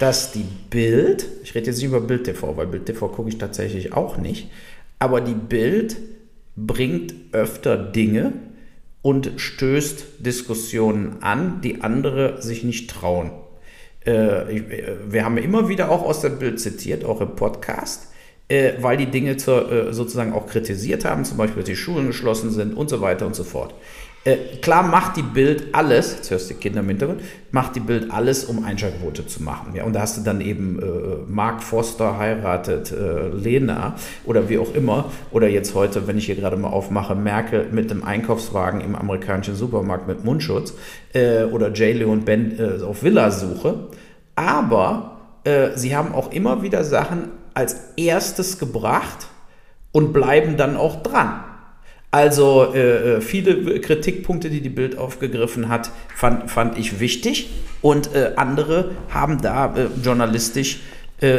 [0.00, 3.38] dass die Bild, ich rede jetzt nicht über Bild TV, weil Bild TV gucke ich
[3.38, 4.50] tatsächlich auch nicht,
[4.98, 5.96] aber die Bild
[6.56, 8.32] bringt öfter Dinge
[9.02, 13.30] und stößt Diskussionen an, die andere sich nicht trauen.
[14.06, 14.62] Äh,
[15.08, 18.12] wir haben immer wieder auch aus der Bild zitiert, auch im Podcast,
[18.48, 22.06] äh, weil die Dinge zur, äh, sozusagen auch kritisiert haben, zum Beispiel, dass die Schulen
[22.06, 23.74] geschlossen sind und so weiter und so fort.
[24.60, 27.20] Klar macht die Bild alles, jetzt hörst du die Kinder im Hintergrund,
[27.52, 29.74] macht die Bild alles, um Einschaltquote zu machen.
[29.74, 30.84] Ja, und da hast du dann eben äh,
[31.28, 35.12] Mark Foster heiratet äh, Lena oder wie auch immer.
[35.30, 39.54] Oder jetzt heute, wenn ich hier gerade mal aufmache, Merkel mit dem Einkaufswagen im amerikanischen
[39.54, 40.74] Supermarkt mit Mundschutz
[41.12, 43.88] äh, oder J-Lo und Ben äh, auf Villasuche.
[44.34, 49.28] Aber äh, sie haben auch immer wieder Sachen als erstes gebracht
[49.92, 51.45] und bleiben dann auch dran.
[52.16, 57.50] Also äh, viele Kritikpunkte, die die Bild aufgegriffen hat, fand, fand ich wichtig
[57.82, 60.80] und äh, andere haben da äh, journalistisch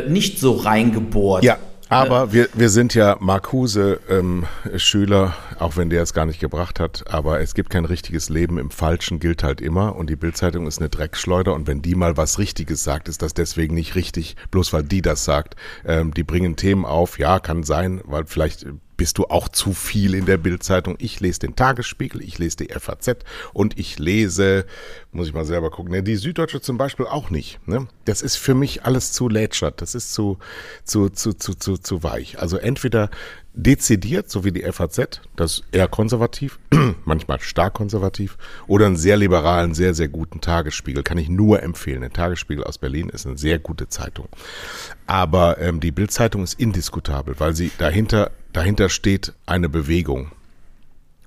[0.08, 1.44] nicht so reingebohrt.
[1.44, 1.58] Ja,
[1.90, 6.80] aber wir, wir sind ja Marcuse ähm, Schüler, auch wenn der es gar nicht gebracht
[6.80, 7.06] hat.
[7.10, 9.96] Aber es gibt kein richtiges Leben im Falschen, gilt halt immer.
[9.96, 11.54] Und die Bildzeitung ist eine Dreckschleuder.
[11.54, 15.04] Und wenn die mal was Richtiges sagt, ist das deswegen nicht richtig, bloß weil die
[15.04, 15.56] das sagt.
[15.86, 18.66] Ähm, die bringen Themen auf, ja, kann sein, weil vielleicht
[18.98, 20.96] bist du auch zu viel in der Bildzeitung.
[21.00, 23.18] Ich lese den Tagesspiegel, ich lese die FAZ
[23.54, 24.66] und ich lese,
[25.12, 27.60] muss ich mal selber gucken, ne, die Süddeutsche zum Beispiel auch nicht.
[27.68, 27.88] Ne?
[28.06, 30.40] Das ist für mich alles zu lätschert, das ist zu,
[30.84, 32.40] zu, zu, zu, zu, zu weich.
[32.40, 33.10] Also entweder
[33.58, 36.60] dezidiert, so wie die FAZ, das eher konservativ,
[37.06, 38.38] manchmal stark konservativ,
[38.68, 41.04] oder einen sehr liberalen, sehr, sehr guten Tagesspiegel.
[41.04, 42.02] Kann ich nur empfehlen.
[42.02, 44.30] Der Tagesspiegel aus Berlin ist eine sehr gute Zeitung.
[45.08, 50.32] Aber ähm, die Bildzeitung ist indiskutabel, weil sie dahinter, dahinter steht eine Bewegung.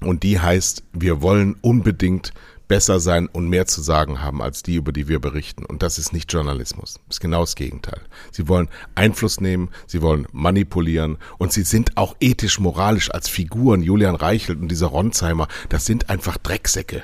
[0.01, 2.33] Und die heißt, wir wollen unbedingt
[2.71, 5.65] besser sein und mehr zu sagen haben als die, über die wir berichten.
[5.65, 7.01] Und das ist nicht Journalismus.
[7.09, 8.01] Das ist genau das Gegenteil.
[8.31, 13.83] Sie wollen Einfluss nehmen, sie wollen manipulieren und sie sind auch ethisch, moralisch als Figuren,
[13.83, 17.03] Julian Reichelt und dieser Ronsheimer, das sind einfach Drecksäcke.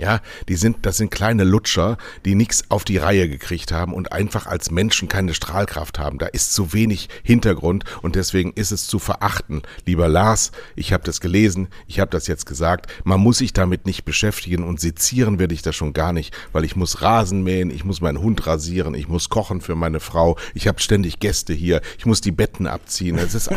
[0.00, 4.12] Ja, die sind, das sind kleine Lutscher, die nichts auf die Reihe gekriegt haben und
[4.12, 6.16] einfach als Menschen keine Strahlkraft haben.
[6.16, 9.60] Da ist zu wenig Hintergrund und deswegen ist es zu verachten.
[9.84, 12.90] Lieber Lars, ich habe das gelesen, ich habe das jetzt gesagt.
[13.04, 16.64] Man muss sich damit nicht beschäftigen und sezieren werde ich das schon gar nicht, weil
[16.64, 20.38] ich muss Rasen mähen, ich muss meinen Hund rasieren, ich muss kochen für meine Frau,
[20.54, 23.18] ich habe ständig Gäste hier, ich muss die Betten abziehen.
[23.18, 23.50] Es ist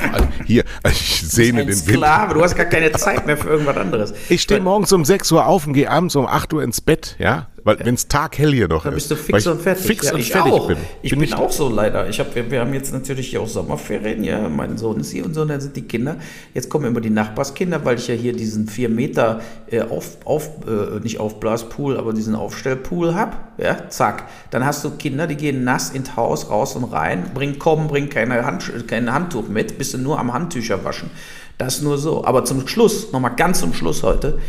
[0.46, 1.78] hier, ich sehne den Wind.
[1.78, 4.14] Sklave, du hast gar keine Zeit mehr für irgendwas anderes.
[4.28, 7.16] Ich stehe morgens um 6 Uhr auf und gehe abends um 8 Uhr ins Bett,
[7.20, 9.10] ja, weil wenn es taghell hier noch Dann ist.
[9.10, 9.86] bist du fix und fertig.
[9.86, 10.68] Fix ja, und ich fertig auch.
[10.68, 10.78] bin.
[11.02, 12.10] Ich bin bin, auch so leider.
[12.10, 15.34] Ich hab, wir, wir haben jetzt natürlich auch Sommerferien, ja, mein Sohn ist hier und
[15.34, 16.18] so, und dann sind die Kinder,
[16.54, 20.50] jetzt kommen immer die Nachbarskinder, weil ich ja hier diesen 4 Meter äh, auf, auf
[20.68, 24.28] äh, nicht Aufblaspool, aber diesen Aufstellpool hab, ja, zack.
[24.52, 28.10] Dann hast du Kinder, die gehen nass ins Haus, raus und rein, bringen kommen, bringen
[28.10, 31.10] keine Hand, kein Handtuch mit, bist du nur am Handtücher waschen.
[31.58, 32.26] Das nur so.
[32.26, 34.40] Aber zum Schluss, nochmal ganz zum Schluss heute,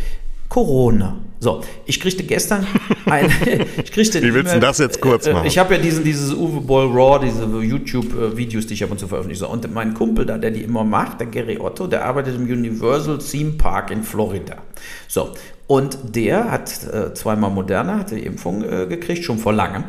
[0.49, 1.17] Corona.
[1.41, 2.67] So, ich kriegte gestern
[3.07, 3.31] ein,
[3.85, 5.47] ich kriegte Wie willst du das jetzt kurz äh, machen?
[5.47, 9.09] Ich habe ja diesen, dieses Uwe Boll Raw, diese YouTube-Videos, die ich ab und zu
[9.09, 9.47] veröffentliche.
[9.47, 13.19] Und mein Kumpel da, der die immer macht, der Gary Otto, der arbeitet im Universal
[13.19, 14.57] Theme Park in Florida.
[15.07, 15.35] So,
[15.67, 19.85] und der hat äh, zweimal Moderna, hat die Impfung äh, gekriegt, schon vor langem.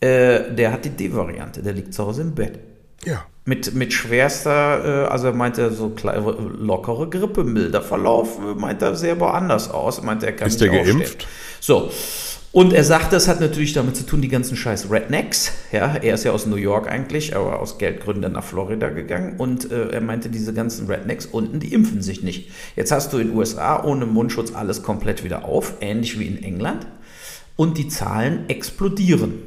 [0.00, 2.58] Äh, der hat die D-Variante, der liegt zu Hause im Bett.
[3.04, 3.24] Ja.
[3.46, 8.82] Mit, mit schwerster, äh, also er meinte so kleine, lockere Grippe, milder Verlauf, äh, meint
[8.82, 10.02] er sehr aber anders aus.
[10.02, 10.98] Meinte, er kann Ist nicht der aufstehen.
[10.98, 11.26] geimpft?
[11.60, 11.90] So.
[12.52, 15.52] Und er sagt, das hat natürlich damit zu tun, die ganzen scheiß Rednecks.
[15.70, 19.34] Ja, er ist ja aus New York eigentlich, aber aus Geldgründen nach Florida gegangen.
[19.38, 22.50] Und äh, er meinte, diese ganzen Rednecks unten, die impfen sich nicht.
[22.74, 26.42] Jetzt hast du in den USA ohne Mundschutz alles komplett wieder auf, ähnlich wie in
[26.42, 26.88] England.
[27.54, 29.42] Und die Zahlen explodieren.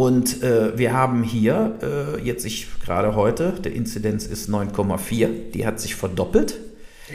[0.00, 5.66] Und äh, wir haben hier, äh, jetzt ich gerade heute, der Inzidenz ist 9,4, die
[5.66, 6.58] hat sich verdoppelt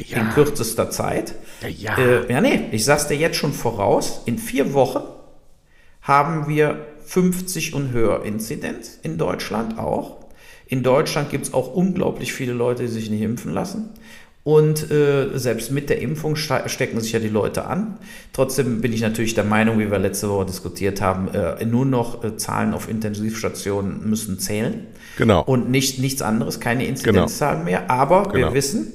[0.08, 0.18] Ja.
[0.20, 1.34] in kürzester Zeit.
[1.68, 1.98] Ja.
[1.98, 5.02] Äh, ja, nee, ich sag's dir jetzt schon voraus, in vier Wochen
[6.04, 10.18] haben wir 50 und höher Inzidenz, in Deutschland auch.
[10.68, 13.90] In Deutschland gibt es auch unglaublich viele Leute, die sich nicht impfen lassen.
[14.46, 17.98] Und äh, selbst mit der Impfung ste- stecken sich ja die Leute an.
[18.32, 22.24] Trotzdem bin ich natürlich der Meinung, wie wir letzte Woche diskutiert haben, äh, nur noch
[22.24, 24.86] äh, Zahlen auf Intensivstationen müssen zählen.
[25.18, 25.42] Genau.
[25.42, 27.90] Und nicht, nichts anderes, keine Inzidenzzahlen mehr.
[27.90, 28.54] Aber wir Genau.
[28.54, 28.94] wissen,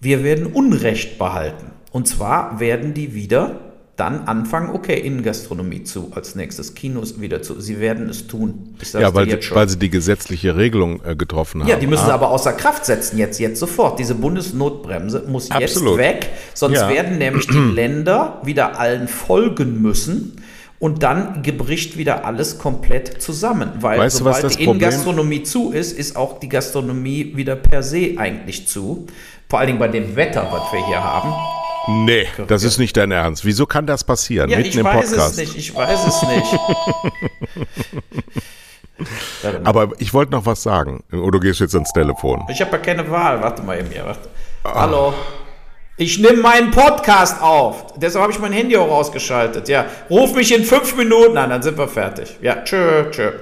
[0.00, 1.70] wir werden Unrecht behalten.
[1.92, 3.65] Und zwar werden die wieder
[3.96, 7.58] dann anfangen, okay, Innengastronomie zu, als nächstes Kinos wieder zu.
[7.60, 8.74] Sie werden es tun.
[8.92, 11.68] Ja, weil, jetzt sie- weil sie die gesetzliche Regelung äh, getroffen haben.
[11.68, 13.98] Ja, die müssen sie Ah, aber außer Kraft setzen jetzt, jetzt sofort.
[13.98, 15.98] Diese Bundesnotbremse muss Absolut.
[15.98, 16.88] jetzt weg, sonst Ja.
[16.90, 20.42] werden nämlich die Länder wieder allen folgen müssen.
[20.78, 23.70] Und dann bricht wieder alles komplett zusammen.
[23.80, 27.56] Weil Weißt du, was sobald das die Innengastronomie zu ist, ist auch die Gastronomie wieder
[27.56, 29.06] per se eigentlich zu.
[29.48, 31.32] Vor allen Dingen bei dem Wetter, was wir hier haben.
[31.88, 33.44] Nee, das ist nicht dein Ernst.
[33.44, 34.50] Wieso kann das passieren?
[34.50, 35.32] Ja, Mitten ich im weiß Podcast.
[35.32, 36.58] es nicht, ich weiß es nicht.
[39.64, 41.04] Aber ich wollte noch was sagen.
[41.12, 42.44] Oder du gehst jetzt ans Telefon.
[42.48, 43.40] Ich habe ja keine Wahl.
[43.42, 44.04] Warte mal eben hier.
[44.04, 44.28] Warte.
[44.64, 45.14] Hallo.
[45.98, 47.94] Ich nehme meinen Podcast auf.
[47.96, 49.68] Deshalb habe ich mein Handy auch ausgeschaltet.
[49.68, 52.36] Ja, ruf mich in fünf Minuten an, dann sind wir fertig.
[52.42, 53.32] Ja, tschö, tschö.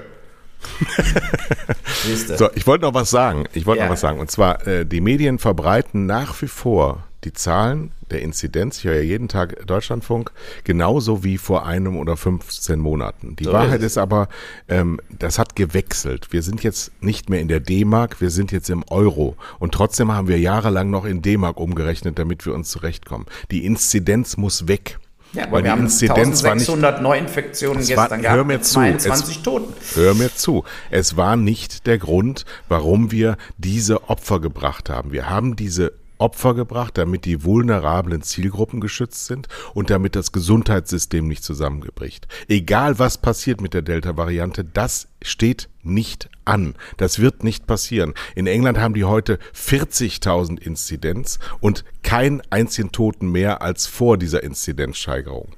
[2.36, 3.44] So, ich wollte noch was sagen.
[3.54, 3.86] Ich wollte Ja.
[3.86, 4.20] noch was sagen.
[4.20, 8.96] Und zwar, äh, die Medien verbreiten nach wie vor die Zahlen der Inzidenz, ich höre
[8.96, 10.30] ja jeden Tag Deutschlandfunk,
[10.64, 13.34] genauso wie vor einem oder 15 Monaten.
[13.36, 14.28] Die So Wahrheit ist ist aber,
[14.68, 16.28] ähm, das hat gewechselt.
[16.30, 19.36] Wir sind jetzt nicht mehr in der D-Mark, wir sind jetzt im Euro.
[19.58, 23.24] Und trotzdem haben wir jahrelang noch in D-Mark umgerechnet, damit wir uns zurechtkommen.
[23.50, 24.98] Die Inzidenz muss weg.
[25.34, 28.44] Ja, aber Weil wir die haben Inzidenz war nicht 1600 Neuinfektionen Es war- gestern hör
[28.44, 29.72] mir zu, 22 es- Toten.
[29.94, 30.64] Hör mir zu.
[30.90, 35.12] Es war nicht der Grund, warum wir diese Opfer gebracht haben.
[35.12, 35.92] Wir haben diese
[36.24, 42.28] Opfer gebracht, damit die vulnerablen Zielgruppen geschützt sind und damit das Gesundheitssystem nicht zusammengebricht.
[42.48, 46.76] Egal was passiert mit der Delta-Variante, das steht nicht an.
[46.96, 48.14] Das wird nicht passieren.
[48.34, 54.42] In England haben die heute 40.000 Inzidenz und kein einzigen Toten mehr als vor dieser
[54.42, 55.48] Inzidenzsteigerung.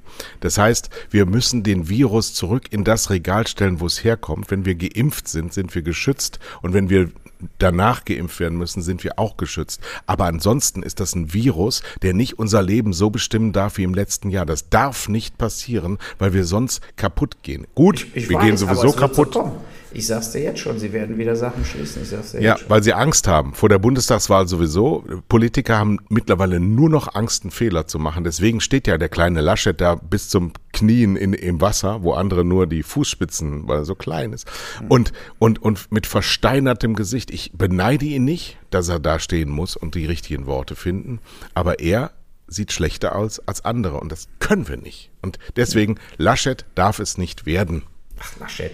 [0.40, 4.50] Das heißt, wir müssen den Virus zurück in das Regal stellen, wo es herkommt.
[4.50, 7.10] Wenn wir geimpft sind, sind wir geschützt und wenn wir
[7.58, 9.80] danach geimpft werden müssen, sind wir auch geschützt.
[10.06, 13.94] Aber ansonsten ist das ein Virus, der nicht unser Leben so bestimmen darf wie im
[13.94, 14.46] letzten Jahr.
[14.46, 17.66] Das darf nicht passieren, weil wir sonst kaputt gehen.
[17.74, 19.34] Gut, Ich wir weiß, gehen sowieso kaputt.
[19.34, 19.52] So.
[19.92, 22.02] Ich sag's dir jetzt schon, sie werden wieder Sachen schließen.
[22.02, 22.70] Ich sag's dir Ja, jetzt schon.
[22.70, 23.54] weil sie Angst haben.
[23.54, 25.04] Vor der Bundestagswahl sowieso.
[25.28, 28.24] Politiker haben mittlerweile nur noch Angst, einen Fehler zu machen.
[28.24, 32.44] Deswegen steht ja der kleine Laschet da bis zum Knien in, im Wasser, wo andere
[32.44, 34.46] nur die Fußspitzen, weil er so klein ist.
[34.88, 37.30] Und, und, und mit versteinertem Gesicht.
[37.30, 41.20] Ich beneide ihn nicht, dass er da stehen muss und die richtigen Worte finden.
[41.54, 42.10] Aber er
[42.48, 45.10] sieht schlechter aus als andere und das können wir nicht.
[45.22, 47.82] Und deswegen, Laschet darf es nicht werden.
[48.20, 48.70] Ach, Laschet.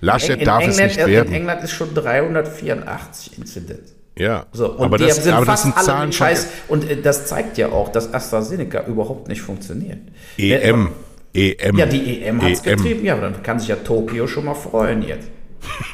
[0.00, 1.32] Laschet in, darf England, es nicht in werden.
[1.32, 3.94] England ist schon 384 Inzidenz.
[4.18, 6.48] Ja, So, und aber die das, sind aber das fast sind alle Zahlen Scheiß.
[6.68, 9.98] Und äh, das zeigt ja auch, dass AstraZeneca überhaupt nicht funktioniert.
[10.38, 10.88] EM.
[11.34, 11.76] EM.
[11.76, 13.04] Ja, die EM hat es getrieben.
[13.04, 15.28] Ja, aber dann kann sich ja Tokio schon mal freuen jetzt.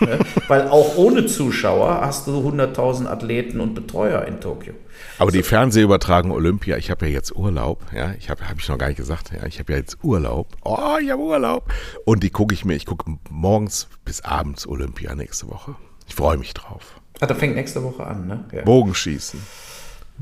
[0.01, 0.19] Ne?
[0.49, 4.75] Weil auch ohne Zuschauer hast du 100.000 Athleten und Betreuer in Tokio.
[5.19, 8.79] Aber die Fernsehübertragung Olympia, ich habe ja jetzt Urlaub, ja, ich habe habe ich noch
[8.79, 10.49] gar nicht gesagt, ja, ich habe ja jetzt Urlaub.
[10.65, 11.73] Oh, ich habe Urlaub.
[12.05, 15.77] Und die gucke ich mir, ich gucke morgens bis abends Olympia nächste Woche.
[16.09, 17.01] Ich freue mich drauf.
[17.21, 18.45] Ah, das fängt nächste Woche an, ne?
[18.53, 18.63] Ja.
[18.63, 19.41] Bogenschießen.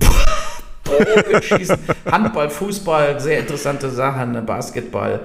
[0.85, 1.79] Bogenschießen,
[2.11, 4.43] Handball, Fußball, sehr interessante Sachen, ne?
[4.43, 5.21] Basketball.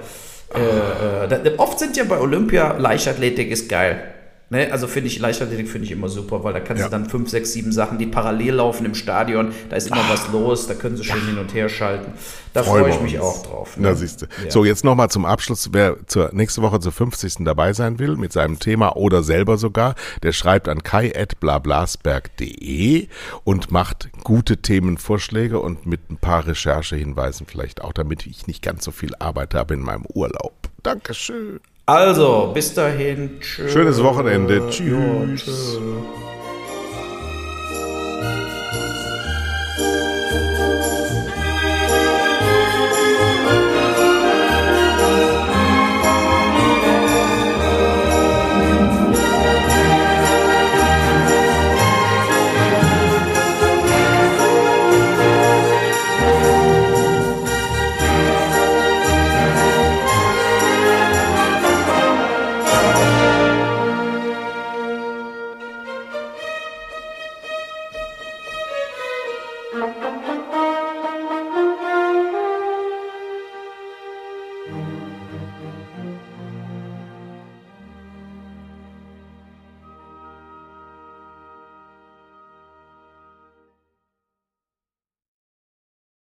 [0.54, 4.14] Äh, äh, da, oft sind ja bei Olympia Leichtathletik ist geil.
[4.48, 4.70] Ne?
[4.70, 6.86] Also finde ich, Leichtathletik finde ich immer super, weil da kannst Ja.
[6.88, 10.28] du dann fünf, sechs, sieben Sachen, die parallel laufen im Stadion, da ist immer was
[10.32, 12.12] los, da können sie schön hin und her schalten.
[12.52, 13.24] Da freue Freuen ich mich uns.
[13.24, 13.76] auch drauf.
[13.76, 13.88] ne?
[13.88, 14.26] Na, siehst du.
[14.44, 14.50] Ja.
[14.50, 15.70] So, jetzt nochmal zum Abschluss.
[15.72, 17.38] Wer zur, nächste Woche zur 50.
[17.44, 23.08] dabei sein will, mit seinem Thema oder selber sogar, der schreibt an kai.blablasberg.de
[23.44, 28.84] und macht gute Themenvorschläge und mit ein paar Recherchehinweisen vielleicht auch, damit ich nicht ganz
[28.84, 30.54] so viel Arbeit habe in meinem Urlaub.
[30.82, 31.60] Dankeschön.
[31.88, 33.38] Also, bis dahin.
[33.40, 33.68] Tschö.
[33.68, 34.56] Schönes Wochenende.
[34.56, 35.44] Ja, Tschüss.
[35.44, 35.80] tschö.